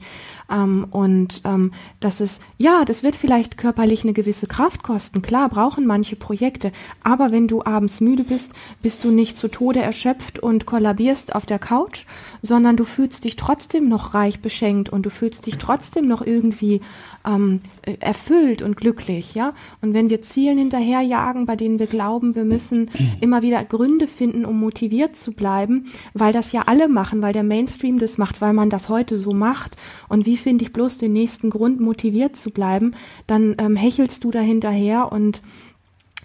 Ähm, 0.49 0.87
und 0.91 1.41
ähm, 1.45 1.71
das 1.99 2.21
ist, 2.21 2.41
ja, 2.57 2.85
das 2.85 3.03
wird 3.03 3.15
vielleicht 3.15 3.57
körperlich 3.57 4.03
eine 4.03 4.13
gewisse 4.13 4.47
Kraft 4.47 4.83
kosten. 4.83 5.21
Klar, 5.21 5.49
brauchen 5.49 5.85
manche 5.85 6.15
Projekte. 6.15 6.71
Aber 7.03 7.31
wenn 7.31 7.47
du 7.47 7.63
abends 7.63 8.01
müde 8.01 8.23
bist, 8.23 8.53
bist 8.81 9.03
du 9.03 9.11
nicht 9.11 9.37
zu 9.37 9.47
Tode 9.47 9.81
erschöpft 9.81 10.39
und 10.39 10.65
kollabierst 10.65 11.35
auf 11.35 11.45
der 11.45 11.59
Couch, 11.59 12.05
sondern 12.41 12.77
du 12.77 12.83
fühlst 12.83 13.23
dich 13.23 13.35
trotzdem 13.35 13.89
noch 13.89 14.13
reich 14.13 14.41
beschenkt 14.41 14.89
und 14.89 15.05
du 15.05 15.09
fühlst 15.09 15.45
dich 15.45 15.57
trotzdem 15.57 16.07
noch 16.07 16.21
irgendwie 16.21 16.81
ähm, 17.25 17.59
erfüllt 17.99 18.61
und 18.61 18.77
glücklich, 18.77 19.35
ja. 19.35 19.53
Und 19.81 19.93
wenn 19.93 20.09
wir 20.09 20.21
Zielen 20.21 20.57
hinterherjagen, 20.57 21.45
bei 21.45 21.55
denen 21.55 21.79
wir 21.79 21.87
glauben, 21.87 22.35
wir 22.35 22.45
müssen 22.45 22.89
immer 23.21 23.41
wieder 23.41 23.63
Gründe 23.63 24.07
finden, 24.07 24.45
um 24.45 24.59
motiviert 24.59 25.15
zu 25.15 25.33
bleiben, 25.33 25.87
weil 26.13 26.33
das 26.33 26.51
ja 26.51 26.63
alle 26.65 26.87
machen, 26.87 27.21
weil 27.21 27.33
der 27.33 27.43
Mainstream 27.43 27.99
das 27.99 28.17
macht, 28.17 28.41
weil 28.41 28.53
man 28.53 28.69
das 28.69 28.89
heute 28.89 29.17
so 29.17 29.33
macht. 29.33 29.75
Und 30.07 30.25
wie 30.25 30.37
finde 30.37 30.63
ich 30.63 30.73
bloß 30.73 30.97
den 30.97 31.13
nächsten 31.13 31.49
Grund, 31.49 31.79
motiviert 31.79 32.35
zu 32.35 32.51
bleiben? 32.51 32.95
Dann 33.27 33.55
ähm, 33.57 33.75
hechelst 33.75 34.23
du 34.23 34.31
da 34.31 34.39
hinterher 34.39 35.11
und 35.11 35.41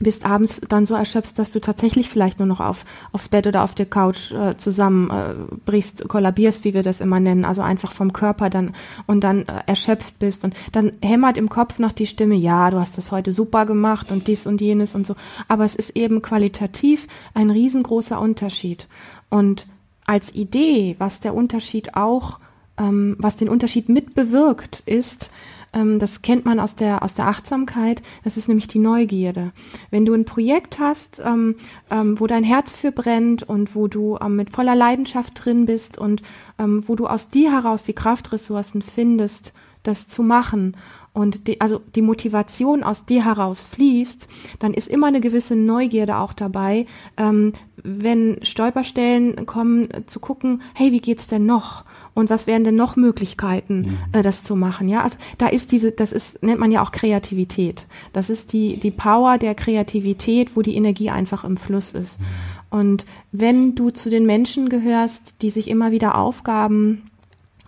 bist 0.00 0.26
abends 0.26 0.60
dann 0.68 0.86
so 0.86 0.94
erschöpft, 0.94 1.38
dass 1.38 1.52
du 1.52 1.60
tatsächlich 1.60 2.08
vielleicht 2.08 2.38
nur 2.38 2.48
noch 2.48 2.60
auf, 2.60 2.84
aufs 3.12 3.28
Bett 3.28 3.46
oder 3.46 3.62
auf 3.62 3.74
der 3.74 3.86
Couch 3.86 4.32
äh, 4.32 4.56
zusammenbrichst, 4.56 6.02
äh, 6.02 6.08
kollabierst, 6.08 6.64
wie 6.64 6.74
wir 6.74 6.82
das 6.82 7.00
immer 7.00 7.20
nennen, 7.20 7.44
also 7.44 7.62
einfach 7.62 7.92
vom 7.92 8.12
Körper 8.12 8.50
dann 8.50 8.74
und 9.06 9.22
dann 9.22 9.42
äh, 9.46 9.62
erschöpft 9.66 10.18
bist. 10.18 10.44
Und 10.44 10.54
dann 10.72 10.92
hämmert 11.02 11.38
im 11.38 11.48
Kopf 11.48 11.78
noch 11.78 11.92
die 11.92 12.06
Stimme, 12.06 12.34
ja, 12.34 12.70
du 12.70 12.78
hast 12.78 12.98
das 12.98 13.12
heute 13.12 13.32
super 13.32 13.66
gemacht 13.66 14.10
und 14.10 14.26
dies 14.26 14.46
und 14.46 14.60
jenes 14.60 14.94
und 14.94 15.06
so, 15.06 15.14
aber 15.48 15.64
es 15.64 15.76
ist 15.76 15.96
eben 15.96 16.22
qualitativ 16.22 17.06
ein 17.34 17.50
riesengroßer 17.50 18.20
Unterschied. 18.20 18.88
Und 19.28 19.66
als 20.04 20.34
Idee, 20.34 20.96
was 20.98 21.20
der 21.20 21.34
Unterschied 21.34 21.94
auch, 21.94 22.38
ähm, 22.78 23.16
was 23.18 23.36
den 23.36 23.48
Unterschied 23.48 23.88
mitbewirkt, 23.88 24.82
ist, 24.86 25.30
ähm, 25.72 25.98
das 25.98 26.22
kennt 26.22 26.44
man 26.44 26.60
aus 26.60 26.76
der, 26.76 27.02
aus 27.02 27.14
der 27.14 27.26
Achtsamkeit, 27.26 28.02
das 28.24 28.36
ist 28.36 28.48
nämlich 28.48 28.68
die 28.68 28.78
Neugierde. 28.78 29.52
Wenn 29.90 30.04
du 30.04 30.14
ein 30.14 30.24
Projekt 30.24 30.78
hast, 30.78 31.22
ähm, 31.24 31.56
ähm, 31.90 32.20
wo 32.20 32.26
dein 32.26 32.44
Herz 32.44 32.74
für 32.76 32.92
brennt 32.92 33.42
und 33.42 33.74
wo 33.74 33.88
du 33.88 34.18
ähm, 34.20 34.36
mit 34.36 34.50
voller 34.50 34.74
Leidenschaft 34.74 35.44
drin 35.44 35.66
bist 35.66 35.98
und 35.98 36.22
ähm, 36.58 36.86
wo 36.86 36.94
du 36.94 37.06
aus 37.06 37.30
dir 37.30 37.52
heraus 37.52 37.84
die 37.84 37.94
Kraftressourcen 37.94 38.82
findest, 38.82 39.54
das 39.82 40.06
zu 40.08 40.22
machen 40.22 40.76
und 41.14 41.46
die, 41.46 41.60
also 41.60 41.80
die 41.94 42.02
Motivation 42.02 42.82
aus 42.82 43.04
dir 43.04 43.24
heraus 43.24 43.62
fließt, 43.62 44.28
dann 44.58 44.74
ist 44.74 44.88
immer 44.88 45.08
eine 45.08 45.20
gewisse 45.20 45.56
Neugierde 45.56 46.16
auch 46.16 46.32
dabei, 46.32 46.86
ähm, 47.16 47.52
wenn 47.76 48.38
Stolperstellen 48.42 49.44
kommen, 49.46 49.88
zu 50.06 50.20
gucken, 50.20 50.62
hey, 50.74 50.92
wie 50.92 51.00
geht's 51.00 51.26
denn 51.26 51.46
noch? 51.46 51.84
Und 52.14 52.30
was 52.30 52.46
wären 52.46 52.64
denn 52.64 52.74
noch 52.74 52.96
Möglichkeiten, 52.96 53.80
mhm. 53.80 53.98
äh, 54.12 54.22
das 54.22 54.44
zu 54.44 54.56
machen? 54.56 54.88
Ja, 54.88 55.02
also 55.02 55.18
da 55.38 55.48
ist 55.48 55.72
diese, 55.72 55.92
das 55.92 56.12
ist, 56.12 56.42
nennt 56.42 56.60
man 56.60 56.70
ja 56.70 56.82
auch 56.82 56.92
Kreativität. 56.92 57.86
Das 58.12 58.30
ist 58.30 58.52
die, 58.52 58.76
die 58.76 58.90
Power 58.90 59.38
der 59.38 59.54
Kreativität, 59.54 60.56
wo 60.56 60.62
die 60.62 60.76
Energie 60.76 61.10
einfach 61.10 61.44
im 61.44 61.56
Fluss 61.56 61.92
ist. 61.92 62.20
Mhm. 62.20 62.26
Und 62.70 63.06
wenn 63.32 63.74
du 63.74 63.90
zu 63.90 64.10
den 64.10 64.26
Menschen 64.26 64.68
gehörst, 64.68 65.42
die 65.42 65.50
sich 65.50 65.68
immer 65.68 65.90
wieder 65.90 66.16
Aufgaben 66.16 67.10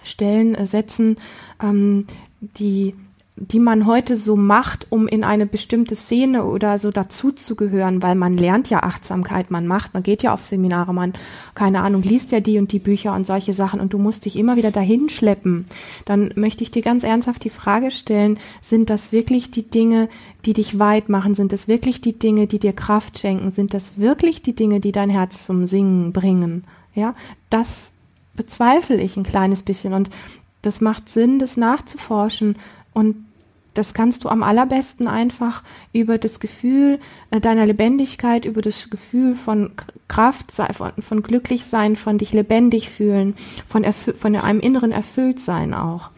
stellen, 0.02 0.54
äh, 0.54 0.66
setzen, 0.66 1.16
ähm, 1.62 2.06
die 2.40 2.94
die 3.36 3.58
man 3.58 3.84
heute 3.84 4.16
so 4.16 4.36
macht, 4.36 4.86
um 4.90 5.08
in 5.08 5.24
eine 5.24 5.44
bestimmte 5.44 5.96
Szene 5.96 6.44
oder 6.44 6.78
so 6.78 6.92
dazuzugehören, 6.92 8.00
weil 8.00 8.14
man 8.14 8.36
lernt 8.36 8.70
ja 8.70 8.84
Achtsamkeit, 8.84 9.50
man 9.50 9.66
macht, 9.66 9.92
man 9.92 10.04
geht 10.04 10.22
ja 10.22 10.32
auf 10.32 10.44
Seminare, 10.44 10.94
man, 10.94 11.14
keine 11.56 11.82
Ahnung, 11.82 12.02
liest 12.02 12.30
ja 12.30 12.38
die 12.38 12.58
und 12.58 12.70
die 12.70 12.78
Bücher 12.78 13.12
und 13.12 13.26
solche 13.26 13.52
Sachen 13.52 13.80
und 13.80 13.92
du 13.92 13.98
musst 13.98 14.24
dich 14.24 14.36
immer 14.36 14.54
wieder 14.54 14.70
dahin 14.70 15.08
schleppen, 15.08 15.66
dann 16.04 16.30
möchte 16.36 16.62
ich 16.62 16.70
dir 16.70 16.82
ganz 16.82 17.02
ernsthaft 17.02 17.42
die 17.42 17.50
Frage 17.50 17.90
stellen, 17.90 18.38
sind 18.62 18.88
das 18.88 19.10
wirklich 19.10 19.50
die 19.50 19.68
Dinge, 19.68 20.08
die 20.44 20.52
dich 20.52 20.78
weit 20.78 21.08
machen? 21.08 21.34
Sind 21.34 21.52
das 21.52 21.66
wirklich 21.66 22.00
die 22.00 22.16
Dinge, 22.16 22.46
die 22.46 22.60
dir 22.60 22.72
Kraft 22.72 23.18
schenken? 23.18 23.50
Sind 23.50 23.74
das 23.74 23.98
wirklich 23.98 24.42
die 24.42 24.54
Dinge, 24.54 24.78
die 24.78 24.92
dein 24.92 25.10
Herz 25.10 25.44
zum 25.46 25.66
Singen 25.66 26.12
bringen? 26.12 26.64
Ja, 26.94 27.16
das 27.50 27.90
bezweifle 28.36 29.00
ich 29.00 29.16
ein 29.16 29.24
kleines 29.24 29.64
bisschen 29.64 29.92
und 29.92 30.10
das 30.62 30.80
macht 30.80 31.08
Sinn, 31.08 31.40
das 31.40 31.56
nachzuforschen 31.56 32.56
und 32.92 33.16
das 33.74 33.92
kannst 33.92 34.24
du 34.24 34.28
am 34.28 34.42
allerbesten 34.42 35.08
einfach 35.08 35.62
über 35.92 36.18
das 36.18 36.40
Gefühl 36.40 37.00
äh, 37.30 37.40
deiner 37.40 37.66
Lebendigkeit, 37.66 38.44
über 38.44 38.62
das 38.62 38.88
Gefühl 38.88 39.34
von 39.34 39.72
Kraft, 40.08 40.52
von, 40.52 40.92
von 40.98 41.22
Glücklichsein, 41.22 41.96
von 41.96 42.18
dich 42.18 42.32
lebendig 42.32 42.88
fühlen, 42.88 43.34
von, 43.66 43.84
von 43.92 44.36
einem 44.36 44.60
inneren 44.60 44.92
Erfülltsein 44.92 45.74
auch. 45.74 46.10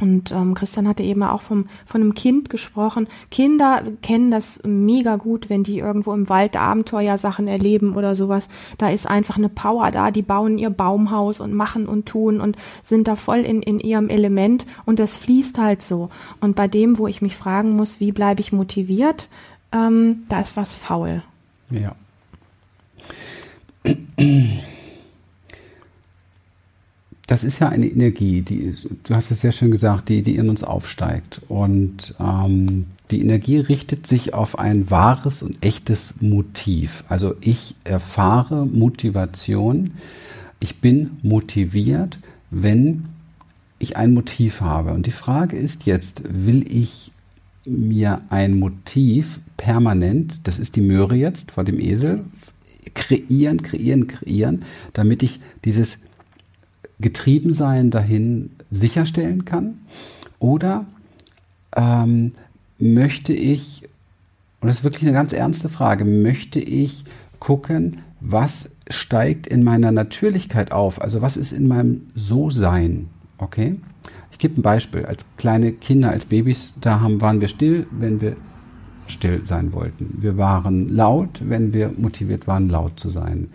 Und 0.00 0.30
ähm, 0.32 0.54
Christian 0.54 0.86
hatte 0.86 1.02
eben 1.02 1.22
auch 1.22 1.40
vom, 1.40 1.68
von 1.84 2.00
einem 2.00 2.14
Kind 2.14 2.50
gesprochen. 2.50 3.08
Kinder 3.30 3.82
kennen 4.00 4.30
das 4.30 4.60
mega 4.64 5.16
gut, 5.16 5.50
wenn 5.50 5.64
die 5.64 5.78
irgendwo 5.78 6.12
im 6.12 6.28
Wald 6.28 6.56
Abenteuersachen 6.56 7.48
erleben 7.48 7.96
oder 7.96 8.14
sowas. 8.14 8.48
Da 8.78 8.90
ist 8.90 9.08
einfach 9.08 9.36
eine 9.36 9.48
Power 9.48 9.90
da. 9.90 10.10
Die 10.10 10.22
bauen 10.22 10.58
ihr 10.58 10.70
Baumhaus 10.70 11.40
und 11.40 11.52
machen 11.52 11.86
und 11.86 12.06
tun 12.06 12.40
und 12.40 12.56
sind 12.82 13.08
da 13.08 13.16
voll 13.16 13.40
in, 13.40 13.62
in 13.62 13.80
ihrem 13.80 14.08
Element 14.08 14.66
und 14.84 14.98
das 14.98 15.16
fließt 15.16 15.58
halt 15.58 15.82
so. 15.82 16.10
Und 16.40 16.54
bei 16.54 16.68
dem, 16.68 16.98
wo 16.98 17.06
ich 17.06 17.20
mich 17.20 17.36
fragen 17.36 17.76
muss, 17.76 18.00
wie 18.00 18.12
bleibe 18.12 18.40
ich 18.40 18.52
motiviert, 18.52 19.28
ähm, 19.72 20.24
da 20.28 20.40
ist 20.40 20.56
was 20.56 20.72
faul. 20.72 21.22
Ja. 21.70 21.94
Das 27.38 27.44
ist 27.44 27.60
ja 27.60 27.68
eine 27.68 27.86
Energie, 27.86 28.42
die, 28.42 28.74
du 29.04 29.14
hast 29.14 29.30
es 29.30 29.42
sehr 29.42 29.52
schön 29.52 29.70
gesagt, 29.70 30.08
die, 30.08 30.22
die 30.22 30.34
in 30.34 30.50
uns 30.50 30.64
aufsteigt. 30.64 31.40
Und 31.46 32.16
ähm, 32.18 32.86
die 33.12 33.20
Energie 33.20 33.58
richtet 33.58 34.08
sich 34.08 34.34
auf 34.34 34.58
ein 34.58 34.90
wahres 34.90 35.44
und 35.44 35.64
echtes 35.64 36.16
Motiv. 36.20 37.04
Also 37.08 37.36
ich 37.40 37.76
erfahre 37.84 38.66
Motivation. 38.66 39.92
Ich 40.58 40.80
bin 40.80 41.10
motiviert, 41.22 42.18
wenn 42.50 43.04
ich 43.78 43.96
ein 43.96 44.14
Motiv 44.14 44.60
habe. 44.60 44.90
Und 44.90 45.06
die 45.06 45.12
Frage 45.12 45.56
ist 45.56 45.86
jetzt, 45.86 46.22
will 46.28 46.66
ich 46.68 47.12
mir 47.64 48.22
ein 48.30 48.58
Motiv 48.58 49.38
permanent, 49.56 50.40
das 50.42 50.58
ist 50.58 50.74
die 50.74 50.80
Möhre 50.80 51.14
jetzt 51.14 51.52
vor 51.52 51.62
dem 51.62 51.78
Esel, 51.78 52.24
kreieren, 52.94 53.62
kreieren, 53.62 54.08
kreieren, 54.08 54.64
damit 54.92 55.22
ich 55.22 55.38
dieses 55.64 55.98
Getriebensein 57.00 57.90
dahin 57.90 58.50
sicherstellen 58.70 59.44
kann? 59.44 59.78
Oder 60.38 60.86
ähm, 61.76 62.32
möchte 62.78 63.32
ich, 63.32 63.82
und 64.60 64.68
das 64.68 64.78
ist 64.78 64.84
wirklich 64.84 65.02
eine 65.02 65.12
ganz 65.12 65.32
ernste 65.32 65.68
Frage, 65.68 66.04
möchte 66.04 66.60
ich 66.60 67.04
gucken, 67.38 67.98
was 68.20 68.70
steigt 68.90 69.46
in 69.46 69.62
meiner 69.62 69.92
Natürlichkeit 69.92 70.72
auf? 70.72 71.00
Also 71.00 71.22
was 71.22 71.36
ist 71.36 71.52
in 71.52 71.68
meinem 71.68 72.08
So-Sein? 72.14 73.08
Okay? 73.38 73.76
Ich 74.32 74.38
gebe 74.38 74.60
ein 74.60 74.62
Beispiel. 74.62 75.04
Als 75.04 75.24
kleine 75.36 75.72
Kinder, 75.72 76.10
als 76.10 76.26
Babys, 76.26 76.74
da 76.80 77.00
haben, 77.00 77.20
waren 77.20 77.40
wir 77.40 77.48
still, 77.48 77.86
wenn 77.90 78.20
wir 78.20 78.36
still 79.10 79.44
sein 79.44 79.72
wollten. 79.72 80.18
Wir 80.20 80.36
waren 80.36 80.88
laut, 80.88 81.42
wenn 81.44 81.72
wir 81.72 81.92
motiviert 81.96 82.46
waren, 82.46 82.68
laut 82.68 82.98
zu 82.98 83.10
sein. 83.10 83.48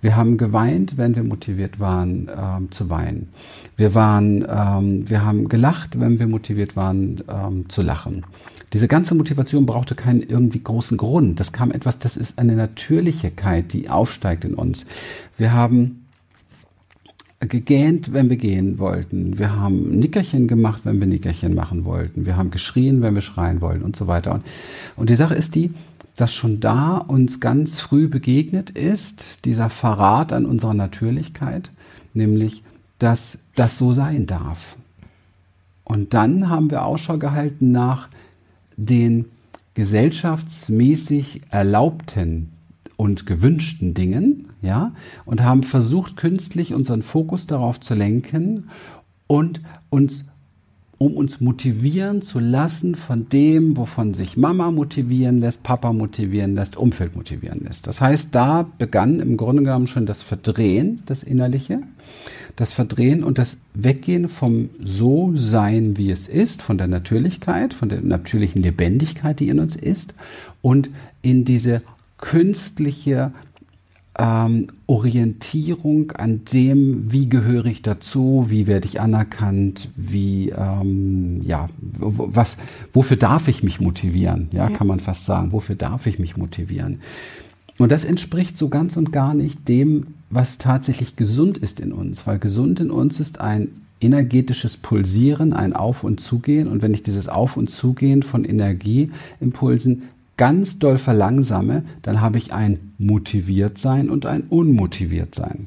Wir 0.00 0.16
haben 0.16 0.36
geweint, 0.36 0.96
wenn 0.96 1.16
wir 1.16 1.24
motiviert 1.24 1.80
waren, 1.80 2.30
ähm, 2.36 2.70
zu 2.70 2.88
weinen. 2.90 3.28
Wir 3.76 3.94
waren, 3.94 4.46
ähm, 4.48 5.08
wir 5.08 5.24
haben 5.24 5.48
gelacht, 5.48 5.98
wenn 5.98 6.18
wir 6.18 6.26
motiviert 6.26 6.76
waren, 6.76 7.22
ähm, 7.28 7.68
zu 7.68 7.82
lachen. 7.82 8.24
Diese 8.72 8.88
ganze 8.88 9.14
Motivation 9.14 9.66
brauchte 9.66 9.94
keinen 9.94 10.22
irgendwie 10.22 10.62
großen 10.62 10.98
Grund. 10.98 11.40
Das 11.40 11.52
kam 11.52 11.70
etwas, 11.70 11.98
das 11.98 12.16
ist 12.16 12.38
eine 12.38 12.54
Natürlichkeit, 12.54 13.72
die 13.72 13.88
aufsteigt 13.88 14.44
in 14.44 14.54
uns. 14.54 14.84
Wir 15.36 15.52
haben 15.52 16.07
gegähnt, 17.40 18.12
wenn 18.12 18.28
wir 18.30 18.36
gehen 18.36 18.78
wollten. 18.78 19.38
Wir 19.38 19.54
haben 19.54 19.98
Nickerchen 19.98 20.48
gemacht, 20.48 20.80
wenn 20.84 20.98
wir 20.98 21.06
Nickerchen 21.06 21.54
machen 21.54 21.84
wollten. 21.84 22.26
Wir 22.26 22.36
haben 22.36 22.50
geschrien, 22.50 23.00
wenn 23.00 23.14
wir 23.14 23.22
schreien 23.22 23.60
wollten 23.60 23.84
und 23.84 23.94
so 23.94 24.08
weiter. 24.08 24.34
Und, 24.34 24.44
und 24.96 25.10
die 25.10 25.14
Sache 25.14 25.34
ist 25.34 25.54
die, 25.54 25.72
dass 26.16 26.34
schon 26.34 26.58
da 26.58 26.96
uns 26.96 27.38
ganz 27.38 27.78
früh 27.78 28.08
begegnet 28.08 28.70
ist, 28.70 29.44
dieser 29.44 29.70
Verrat 29.70 30.32
an 30.32 30.46
unserer 30.46 30.74
Natürlichkeit, 30.74 31.70
nämlich, 32.12 32.64
dass 32.98 33.38
das 33.54 33.78
so 33.78 33.92
sein 33.92 34.26
darf. 34.26 34.76
Und 35.84 36.14
dann 36.14 36.50
haben 36.50 36.72
wir 36.72 36.84
Ausschau 36.84 37.18
gehalten 37.18 37.70
nach 37.70 38.08
den 38.76 39.26
gesellschaftsmäßig 39.74 41.42
erlaubten 41.50 42.50
und 42.98 43.26
gewünschten 43.26 43.94
Dingen, 43.94 44.48
ja, 44.60 44.92
und 45.24 45.40
haben 45.42 45.62
versucht, 45.62 46.16
künstlich 46.16 46.74
unseren 46.74 47.02
Fokus 47.02 47.46
darauf 47.46 47.78
zu 47.80 47.94
lenken 47.94 48.68
und 49.28 49.60
uns 49.88 50.24
um 50.98 51.16
uns 51.16 51.40
motivieren 51.40 52.22
zu 52.22 52.40
lassen 52.40 52.96
von 52.96 53.28
dem, 53.28 53.76
wovon 53.76 54.14
sich 54.14 54.36
Mama 54.36 54.72
motivieren 54.72 55.38
lässt, 55.38 55.62
Papa 55.62 55.92
motivieren 55.92 56.56
lässt, 56.56 56.76
Umfeld 56.76 57.14
motivieren 57.14 57.60
lässt. 57.64 57.86
Das 57.86 58.00
heißt, 58.00 58.34
da 58.34 58.66
begann 58.78 59.20
im 59.20 59.36
Grunde 59.36 59.62
genommen 59.62 59.86
schon 59.86 60.06
das 60.06 60.22
Verdrehen, 60.22 61.04
das 61.06 61.22
Innerliche, 61.22 61.82
das 62.56 62.72
Verdrehen 62.72 63.22
und 63.22 63.38
das 63.38 63.58
Weggehen 63.74 64.28
vom 64.28 64.70
So-Sein, 64.84 65.96
wie 65.96 66.10
es 66.10 66.26
ist, 66.26 66.62
von 66.62 66.78
der 66.78 66.88
Natürlichkeit, 66.88 67.74
von 67.74 67.88
der 67.88 68.00
natürlichen 68.00 68.60
Lebendigkeit, 68.60 69.38
die 69.38 69.50
in 69.50 69.60
uns 69.60 69.76
ist, 69.76 70.14
und 70.62 70.90
in 71.22 71.44
diese 71.44 71.82
künstliche 72.18 73.32
ähm, 74.18 74.68
Orientierung 74.86 76.12
an 76.12 76.42
dem, 76.52 77.12
wie 77.12 77.28
gehöre 77.28 77.66
ich 77.66 77.82
dazu, 77.82 78.46
wie 78.48 78.66
werde 78.66 78.86
ich 78.86 79.00
anerkannt, 79.00 79.88
wie, 79.96 80.50
ähm, 80.50 81.40
ja, 81.44 81.68
was, 81.80 82.56
wofür 82.92 83.16
darf 83.16 83.48
ich 83.48 83.62
mich 83.62 83.80
motivieren, 83.80 84.48
ja, 84.50 84.68
ja, 84.68 84.76
kann 84.76 84.88
man 84.88 84.98
fast 85.00 85.24
sagen, 85.24 85.52
wofür 85.52 85.76
darf 85.76 86.06
ich 86.06 86.18
mich 86.18 86.36
motivieren. 86.36 87.00
Und 87.78 87.92
das 87.92 88.04
entspricht 88.04 88.58
so 88.58 88.68
ganz 88.68 88.96
und 88.96 89.12
gar 89.12 89.34
nicht 89.34 89.68
dem, 89.68 90.08
was 90.30 90.58
tatsächlich 90.58 91.14
gesund 91.14 91.56
ist 91.56 91.78
in 91.78 91.92
uns, 91.92 92.26
weil 92.26 92.40
gesund 92.40 92.80
in 92.80 92.90
uns 92.90 93.20
ist 93.20 93.40
ein 93.40 93.68
energetisches 94.00 94.76
Pulsieren, 94.76 95.52
ein 95.52 95.72
Auf- 95.72 96.04
und 96.04 96.20
Zugehen. 96.20 96.68
Und 96.68 96.82
wenn 96.82 96.94
ich 96.94 97.02
dieses 97.02 97.28
Auf- 97.28 97.56
und 97.56 97.70
Zugehen 97.70 98.22
von 98.22 98.44
Energieimpulsen 98.44 100.02
ganz 100.38 100.78
doll 100.78 100.96
verlangsame, 100.96 101.82
dann 102.00 102.22
habe 102.22 102.38
ich 102.38 102.54
ein 102.54 102.94
motiviert 102.96 103.76
sein 103.76 104.08
und 104.08 104.24
ein 104.24 104.44
unmotiviert 104.48 105.34
sein. 105.34 105.66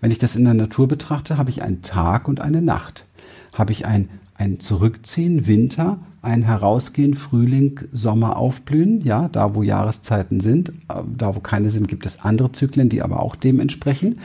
Wenn 0.00 0.10
ich 0.10 0.18
das 0.18 0.34
in 0.34 0.44
der 0.44 0.54
Natur 0.54 0.88
betrachte, 0.88 1.38
habe 1.38 1.50
ich 1.50 1.62
einen 1.62 1.82
Tag 1.82 2.26
und 2.26 2.40
eine 2.40 2.60
Nacht. 2.60 3.04
Habe 3.52 3.70
ich 3.70 3.86
ein, 3.86 4.08
ein 4.38 4.60
Zurückziehen, 4.60 5.46
Winter, 5.46 5.98
ein 6.22 6.42
Herausgehen, 6.42 7.14
Frühling, 7.14 7.80
Sommer, 7.92 8.36
Aufblühen, 8.36 9.00
ja, 9.02 9.28
da 9.28 9.54
wo 9.54 9.62
Jahreszeiten 9.62 10.40
sind, 10.40 10.72
da 10.88 11.34
wo 11.34 11.40
keine 11.40 11.70
sind, 11.70 11.88
gibt 11.88 12.06
es 12.06 12.20
andere 12.20 12.52
Zyklen, 12.52 12.88
die 12.88 13.02
aber 13.02 13.20
auch 13.20 13.36
dem 13.36 13.60
entsprechen. 13.60 14.18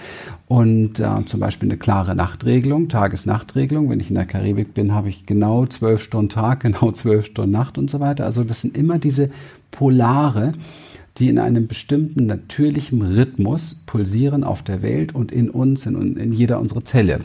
Und 0.48 1.00
äh, 1.00 1.26
zum 1.26 1.40
Beispiel 1.40 1.70
eine 1.70 1.78
klare 1.78 2.16
Nachtregelung, 2.16 2.90
Tages-Nachtregelung. 2.90 3.90
Wenn 3.90 4.00
ich 4.00 4.10
in 4.10 4.16
der 4.16 4.26
Karibik 4.26 4.74
bin, 4.74 4.94
habe 4.94 5.10
ich 5.10 5.26
genau 5.26 5.66
zwölf 5.66 6.02
Stunden 6.04 6.30
Tag, 6.30 6.60
genau 6.62 6.92
zwölf 6.92 7.28
Stunden 7.28 7.52
Nacht 7.52 7.78
und 7.78 7.90
so 7.90 8.00
weiter. 8.00 8.26
Also 8.26 8.44
das 8.44 8.62
sind 8.62 8.78
immer 8.78 9.00
diese 9.00 9.30
Polare, 9.72 10.54
die 11.18 11.30
in 11.30 11.38
einem 11.38 11.68
bestimmten 11.68 12.26
natürlichen 12.26 13.02
Rhythmus 13.02 13.76
pulsieren 13.86 14.44
auf 14.44 14.64
der 14.64 14.82
Welt 14.82 15.14
und 15.14 15.32
in 15.32 15.50
uns, 15.52 15.86
in, 15.86 16.18
in 16.18 16.34
jeder 16.34 16.60
unserer 16.60 16.86
Zelle. 16.86 17.20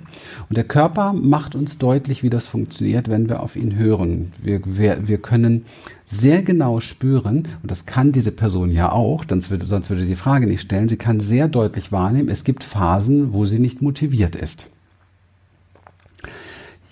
Und 0.48 0.56
der 0.56 0.64
Körper 0.64 1.14
macht 1.14 1.54
uns 1.54 1.78
deutlich, 1.78 2.22
wie 2.22 2.28
das 2.28 2.46
funktioniert, 2.46 3.08
wenn 3.08 3.30
wir 3.30 3.42
auf 3.42 3.56
ihn 3.56 3.76
hören. 3.76 4.32
Wir, 4.42 4.60
wir, 4.64 5.08
wir 5.08 5.18
können 5.18 5.64
sehr 6.04 6.42
genau 6.42 6.80
spüren, 6.80 7.48
und 7.62 7.70
das 7.70 7.86
kann 7.86 8.12
diese 8.12 8.32
Person 8.32 8.70
ja 8.70 8.92
auch, 8.92 9.24
sonst 9.26 9.50
würde, 9.50 9.64
sonst 9.64 9.88
würde 9.88 10.02
sie 10.02 10.10
die 10.10 10.16
Frage 10.16 10.46
nicht 10.46 10.60
stellen, 10.60 10.88
sie 10.88 10.96
kann 10.96 11.20
sehr 11.20 11.48
deutlich 11.48 11.90
wahrnehmen, 11.90 12.28
es 12.28 12.44
gibt 12.44 12.64
Phasen, 12.64 13.32
wo 13.32 13.46
sie 13.46 13.58
nicht 13.58 13.80
motiviert 13.80 14.36
ist. 14.36 14.66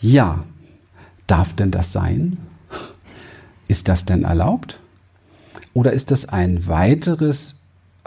Ja, 0.00 0.44
darf 1.26 1.54
denn 1.54 1.70
das 1.70 1.92
sein? 1.92 2.38
Ist 3.68 3.88
das 3.88 4.04
denn 4.04 4.24
erlaubt? 4.24 4.78
Oder 5.76 5.92
ist 5.92 6.10
das 6.10 6.26
ein 6.26 6.68
weiteres, 6.68 7.54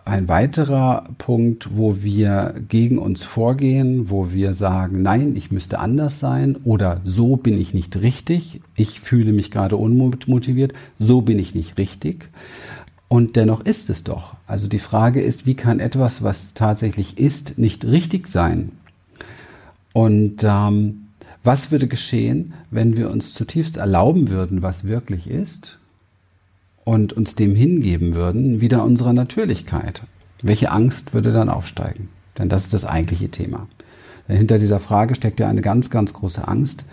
ein 0.04 0.28
weiterer 0.28 1.04
Punkt, 1.20 1.78
wo 1.78 2.02
wir 2.02 2.56
gegen 2.68 2.98
uns 2.98 3.24
vorgehen, 3.24 4.10
wo 4.10 4.32
wir 4.32 4.54
sagen, 4.54 5.04
nein, 5.04 5.36
ich 5.36 5.52
müsste 5.52 5.78
anders 5.78 6.20
sein 6.20 6.58
oder 6.64 7.00
so 7.06 7.36
bin 7.36 7.62
ich 7.62 7.76
nicht 7.76 7.96
richtig, 8.02 8.60
ich 8.76 9.02
fühle 9.02 9.34
mich 9.34 9.52
gerade 9.52 9.78
unmotiviert, 9.78 10.74
so 10.98 11.22
bin 11.22 11.38
ich 11.38 11.54
nicht 11.54 11.78
richtig. 11.78 12.30
Und 13.08 13.36
dennoch 13.36 13.64
ist 13.64 13.92
es 13.92 14.04
doch. 14.04 14.36
Also 14.48 14.68
die 14.68 14.80
Frage 14.80 15.22
ist, 15.22 15.46
wie 15.46 15.54
kann 15.54 15.80
etwas, 15.80 16.24
was 16.24 16.56
tatsächlich 16.56 17.20
ist, 17.20 17.60
nicht 17.60 17.86
richtig 17.86 18.30
sein? 18.30 18.72
Und 19.94 20.44
ähm, 20.44 21.10
was 21.44 21.70
würde 21.70 21.88
geschehen, 21.88 22.56
wenn 22.72 22.98
wir 22.98 23.12
uns 23.12 23.36
zutiefst 23.36 23.78
erlauben 23.78 24.32
würden, 24.32 24.64
was 24.64 24.86
wirklich 24.86 25.30
ist? 25.30 25.79
Und 26.90 27.14
uns 27.14 27.36
dem 27.36 27.54
hingeben 27.54 28.16
würden, 28.16 28.62
wieder 28.62 28.84
unserer 28.84 29.14
Natürlichkeit. 29.14 30.02
Welche 30.42 30.72
Angst 30.72 31.14
würde 31.14 31.32
dann 31.32 31.48
aufsteigen? 31.48 32.10
Denn 32.40 32.50
das 32.50 32.64
ist 32.64 32.74
das 32.74 32.84
eigentliche 32.84 33.30
Thema. 33.30 33.68
Hinter 34.28 34.58
dieser 34.58 34.80
Frage 34.80 35.14
steckt 35.14 35.40
ja 35.40 35.48
eine 35.48 35.62
ganz, 35.62 35.92
ganz 35.92 36.14
große 36.14 36.48
Angst, 36.48 36.86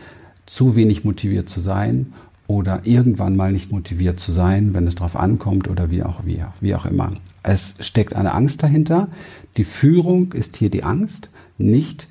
zu 0.45 0.77
wenig 0.77 1.05
motiviert 1.05 1.49
zu 1.49 1.61
sein 1.61 2.13
oder 2.47 2.83
irgendwann 2.85 3.37
mal 3.37 3.53
nicht 3.53 3.73
motiviert 3.73 4.21
zu 4.21 4.33
sein, 4.33 4.75
wenn 4.75 4.87
es 4.87 4.97
darauf 4.97 5.17
ankommt 5.17 5.67
oder 5.67 5.91
wie 5.91 6.03
auch, 6.03 6.27
wie, 6.27 6.43
wie 6.61 6.75
auch 6.75 6.85
immer. 6.85 7.13
Es 7.43 7.77
steckt 7.81 8.15
eine 8.15 8.35
Angst 8.35 8.63
dahinter. 8.63 9.09
Die 9.57 9.65
Führung 9.65 10.35
ist 10.35 10.59
hier 10.59 10.69
die 10.69 10.85
Angst, 10.85 11.31
nicht 11.57 12.07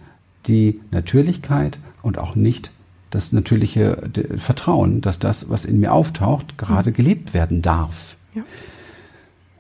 die 0.48 0.80
Natürlichkeit 0.90 1.78
und 2.02 2.18
auch 2.18 2.36
nicht 2.36 2.72
das 3.16 3.32
natürliche 3.32 3.98
Vertrauen, 4.38 5.02
dass 5.02 5.18
das, 5.20 5.50
was 5.50 5.66
in 5.66 5.80
mir 5.80 5.94
auftaucht, 5.94 6.58
gerade 6.58 6.92
gelebt 6.92 7.34
werden 7.34 7.62
darf. 7.62 8.18
Ja. 8.34 8.44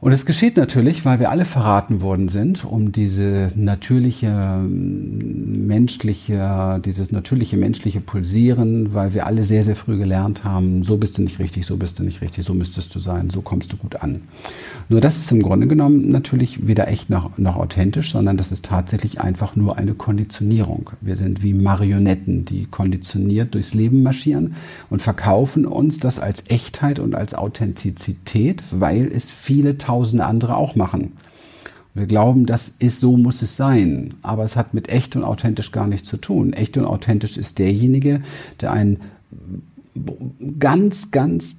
Und 0.05 0.11
es 0.11 0.27
geschieht 0.27 0.55
natürlich, 0.55 1.03
weil 1.03 1.19
wir 1.19 1.31
alle 1.31 1.45
verraten 1.45 1.99
worden 1.99 2.29
sind, 2.29 2.63
um 2.63 2.91
diese 2.91 3.49
natürliche 3.55 4.59
menschliche, 4.61 6.79
dieses 6.85 7.11
natürliche 7.11 7.57
menschliche 7.57 8.01
Pulsieren, 8.01 8.93
weil 8.93 9.15
wir 9.15 9.25
alle 9.25 9.41
sehr, 9.41 9.63
sehr 9.63 9.75
früh 9.75 9.97
gelernt 9.97 10.43
haben, 10.43 10.83
so 10.83 10.97
bist 10.97 11.17
du 11.17 11.23
nicht 11.23 11.39
richtig, 11.39 11.65
so 11.65 11.77
bist 11.77 11.97
du 11.97 12.03
nicht 12.03 12.21
richtig, 12.21 12.45
so 12.45 12.53
müsstest 12.53 12.93
du 12.93 12.99
sein, 12.99 13.31
so 13.31 13.41
kommst 13.41 13.73
du 13.73 13.77
gut 13.77 13.95
an. 13.95 14.21
Nur 14.89 15.01
das 15.01 15.17
ist 15.17 15.31
im 15.31 15.41
Grunde 15.41 15.65
genommen 15.65 16.11
natürlich 16.11 16.67
weder 16.67 16.87
echt 16.87 17.09
noch, 17.09 17.39
noch 17.39 17.55
authentisch, 17.55 18.11
sondern 18.11 18.37
das 18.37 18.51
ist 18.51 18.63
tatsächlich 18.63 19.19
einfach 19.19 19.55
nur 19.55 19.79
eine 19.79 19.95
Konditionierung. 19.95 20.91
Wir 21.01 21.15
sind 21.15 21.41
wie 21.41 21.55
Marionetten, 21.55 22.45
die 22.45 22.67
konditioniert 22.67 23.55
durchs 23.55 23.73
Leben 23.73 24.03
marschieren 24.03 24.53
und 24.91 25.01
verkaufen 25.01 25.65
uns 25.65 25.99
das 25.99 26.19
als 26.19 26.43
Echtheit 26.47 26.99
und 26.99 27.15
als 27.15 27.33
Authentizität, 27.33 28.61
weil 28.69 29.11
es 29.11 29.31
viele 29.31 29.79
tausend 29.79 29.94
tausende 29.95 30.25
andere 30.25 30.57
auch 30.57 30.75
machen. 30.75 31.13
Wir 31.93 32.07
glauben, 32.07 32.45
das 32.45 32.73
ist 32.79 32.99
so 32.99 33.15
muss 33.15 33.41
es 33.41 33.55
sein, 33.55 34.15
aber 34.21 34.43
es 34.43 34.57
hat 34.57 34.73
mit 34.73 34.89
echt 34.89 35.15
und 35.15 35.23
authentisch 35.23 35.71
gar 35.71 35.87
nichts 35.87 36.09
zu 36.09 36.17
tun. 36.17 36.51
Echt 36.51 36.77
und 36.77 36.83
authentisch 36.83 37.37
ist 37.37 37.57
derjenige, 37.57 38.21
der 38.59 38.73
einen 38.73 38.99
ganz, 40.59 41.11
ganz, 41.11 41.55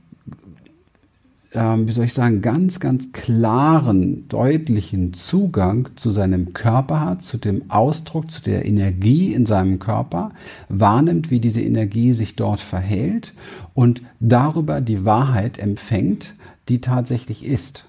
ähm, 1.54 1.88
wie 1.88 1.92
soll 1.92 2.04
ich 2.04 2.12
sagen, 2.12 2.42
ganz, 2.42 2.80
ganz 2.80 3.12
klaren, 3.12 4.28
deutlichen 4.28 5.14
Zugang 5.14 5.88
zu 5.96 6.10
seinem 6.10 6.52
Körper 6.52 7.00
hat, 7.00 7.22
zu 7.22 7.38
dem 7.38 7.70
Ausdruck, 7.70 8.30
zu 8.30 8.42
der 8.42 8.66
Energie 8.66 9.32
in 9.32 9.46
seinem 9.46 9.78
Körper, 9.78 10.32
wahrnimmt, 10.68 11.30
wie 11.30 11.40
diese 11.40 11.62
Energie 11.62 12.12
sich 12.12 12.36
dort 12.36 12.60
verhält 12.60 13.32
und 13.72 14.02
darüber 14.20 14.82
die 14.82 15.06
Wahrheit 15.06 15.58
empfängt, 15.58 16.34
die 16.68 16.82
tatsächlich 16.82 17.42
ist 17.42 17.85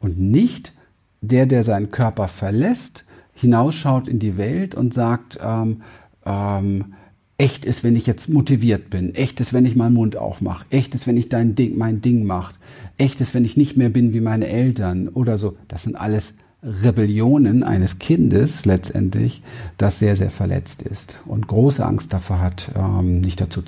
und 0.00 0.18
nicht 0.18 0.72
der, 1.20 1.46
der 1.46 1.64
seinen 1.64 1.90
Körper 1.90 2.28
verlässt, 2.28 3.04
hinausschaut 3.34 4.08
in 4.08 4.18
die 4.18 4.36
Welt 4.36 4.74
und 4.74 4.94
sagt, 4.94 5.38
ähm, 5.42 5.82
ähm, 6.24 6.94
echt 7.38 7.64
ist, 7.64 7.84
wenn 7.84 7.96
ich 7.96 8.06
jetzt 8.06 8.28
motiviert 8.28 8.90
bin, 8.90 9.14
echt 9.14 9.40
ist, 9.40 9.52
wenn 9.52 9.64
ich 9.64 9.76
meinen 9.76 9.94
Mund 9.94 10.16
aufmache, 10.16 10.66
echt 10.70 10.94
ist, 10.94 11.06
wenn 11.06 11.16
ich 11.16 11.28
dein 11.28 11.54
Ding, 11.54 11.78
mein 11.78 12.00
Ding 12.00 12.24
mache, 12.24 12.56
echt 12.98 13.20
ist, 13.20 13.32
wenn 13.34 13.44
ich 13.44 13.56
nicht 13.56 13.76
mehr 13.76 13.90
bin 13.90 14.12
wie 14.12 14.20
meine 14.20 14.48
Eltern 14.48 15.08
oder 15.08 15.38
so. 15.38 15.56
Das 15.68 15.84
sind 15.84 15.94
alles 15.94 16.34
Rebellionen 16.62 17.62
eines 17.62 18.00
Kindes 18.00 18.64
letztendlich, 18.64 19.42
das 19.76 20.00
sehr, 20.00 20.16
sehr 20.16 20.30
verletzt 20.30 20.82
ist 20.82 21.20
und 21.26 21.46
große 21.46 21.86
Angst 21.86 22.12
davor 22.12 22.40
hat, 22.40 22.72
ähm, 22.76 23.20
nicht 23.20 23.40
dazu 23.40 23.62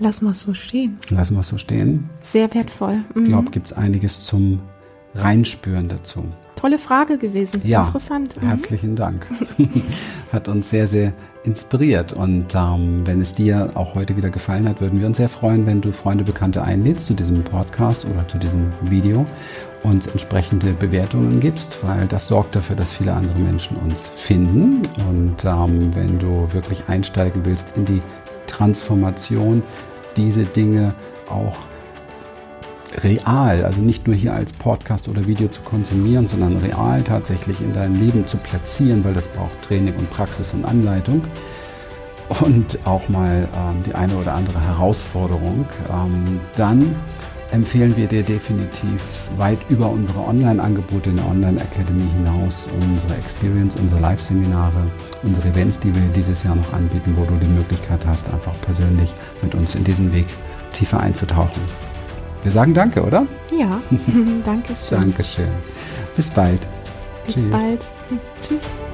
Lassen 0.00 0.24
wir 0.24 0.30
es 0.30 0.40
so 0.40 0.54
stehen. 0.54 0.98
Lassen 1.10 1.34
wir 1.36 1.40
es 1.40 1.48
so 1.48 1.58
stehen. 1.58 2.08
Sehr 2.22 2.52
wertvoll. 2.54 3.04
Mhm. 3.14 3.22
Ich 3.22 3.28
glaube, 3.28 3.50
gibt 3.50 3.66
es 3.66 3.72
einiges 3.74 4.24
zum 4.24 4.60
Reinspüren 5.14 5.88
dazu. 5.88 6.24
Tolle 6.56 6.78
Frage 6.78 7.18
gewesen. 7.18 7.60
Ja, 7.64 7.84
Interessant. 7.84 8.40
Mhm. 8.40 8.48
Herzlichen 8.48 8.96
Dank. 8.96 9.26
hat 10.32 10.48
uns 10.48 10.70
sehr, 10.70 10.86
sehr 10.86 11.12
inspiriert. 11.44 12.14
Und 12.14 12.54
ähm, 12.54 13.06
wenn 13.06 13.20
es 13.20 13.34
dir 13.34 13.72
auch 13.74 13.94
heute 13.94 14.16
wieder 14.16 14.30
gefallen 14.30 14.66
hat, 14.66 14.80
würden 14.80 15.00
wir 15.00 15.06
uns 15.06 15.18
sehr 15.18 15.28
freuen, 15.28 15.66
wenn 15.66 15.82
du 15.82 15.92
Freunde, 15.92 16.24
Bekannte 16.24 16.62
einlädst 16.62 17.06
zu 17.06 17.12
diesem 17.12 17.42
Podcast 17.44 18.06
oder 18.06 18.26
zu 18.26 18.38
diesem 18.38 18.72
Video 18.82 19.26
und 19.82 20.06
entsprechende 20.08 20.72
Bewertungen 20.72 21.40
gibst, 21.40 21.78
weil 21.82 22.06
das 22.06 22.28
sorgt 22.28 22.56
dafür, 22.56 22.76
dass 22.76 22.92
viele 22.92 23.12
andere 23.12 23.38
Menschen 23.38 23.76
uns 23.76 24.08
finden. 24.16 24.80
Und 25.08 25.44
ähm, 25.44 25.94
wenn 25.94 26.18
du 26.18 26.50
wirklich 26.52 26.88
einsteigen 26.88 27.44
willst 27.44 27.76
in 27.76 27.84
die 27.84 28.00
Transformation, 28.46 29.62
diese 30.20 30.44
Dinge 30.44 30.94
auch 31.28 31.56
real, 33.02 33.64
also 33.64 33.80
nicht 33.80 34.06
nur 34.06 34.16
hier 34.16 34.34
als 34.34 34.52
Podcast 34.52 35.08
oder 35.08 35.26
Video 35.26 35.48
zu 35.48 35.62
konsumieren, 35.62 36.28
sondern 36.28 36.58
real 36.58 37.02
tatsächlich 37.02 37.60
in 37.60 37.72
deinem 37.72 38.00
Leben 38.00 38.26
zu 38.26 38.36
platzieren, 38.36 39.04
weil 39.04 39.14
das 39.14 39.28
braucht 39.28 39.62
Training 39.62 39.94
und 39.96 40.10
Praxis 40.10 40.52
und 40.52 40.64
Anleitung, 40.64 41.22
und 42.40 42.78
auch 42.84 43.08
mal 43.08 43.48
ähm, 43.56 43.82
die 43.84 43.94
eine 43.94 44.14
oder 44.16 44.34
andere 44.34 44.60
Herausforderung, 44.60 45.66
ähm, 45.90 46.40
dann 46.56 46.94
empfehlen 47.52 47.96
wir 47.96 48.06
dir 48.06 48.22
definitiv 48.22 49.02
weit 49.36 49.58
über 49.68 49.90
unsere 49.90 50.20
Online-Angebote 50.20 51.10
in 51.10 51.16
der 51.16 51.26
Online-Academy 51.26 52.08
hinaus 52.16 52.68
unsere 52.80 53.14
Experience, 53.18 53.76
unsere 53.76 54.00
Live-Seminare, 54.00 54.90
unsere 55.22 55.48
Events, 55.48 55.78
die 55.78 55.94
wir 55.94 56.02
dieses 56.14 56.42
Jahr 56.44 56.54
noch 56.54 56.72
anbieten, 56.72 57.14
wo 57.16 57.24
du 57.24 57.34
die 57.36 57.48
Möglichkeit 57.48 58.06
hast, 58.06 58.32
einfach 58.32 58.58
persönlich 58.60 59.12
mit 59.42 59.54
uns 59.54 59.74
in 59.74 59.84
diesen 59.84 60.12
Weg 60.12 60.26
tiefer 60.72 61.00
einzutauchen. 61.00 61.62
Wir 62.42 62.52
sagen 62.52 62.72
Danke, 62.72 63.02
oder? 63.02 63.26
Ja, 63.56 63.80
danke 64.44 64.74
schön. 64.76 64.98
Dankeschön. 65.00 65.48
Bis 66.16 66.30
bald. 66.30 66.66
Bis 67.26 67.34
Tschüss. 67.34 67.50
bald. 67.50 67.86
Tschüss. 68.42 68.89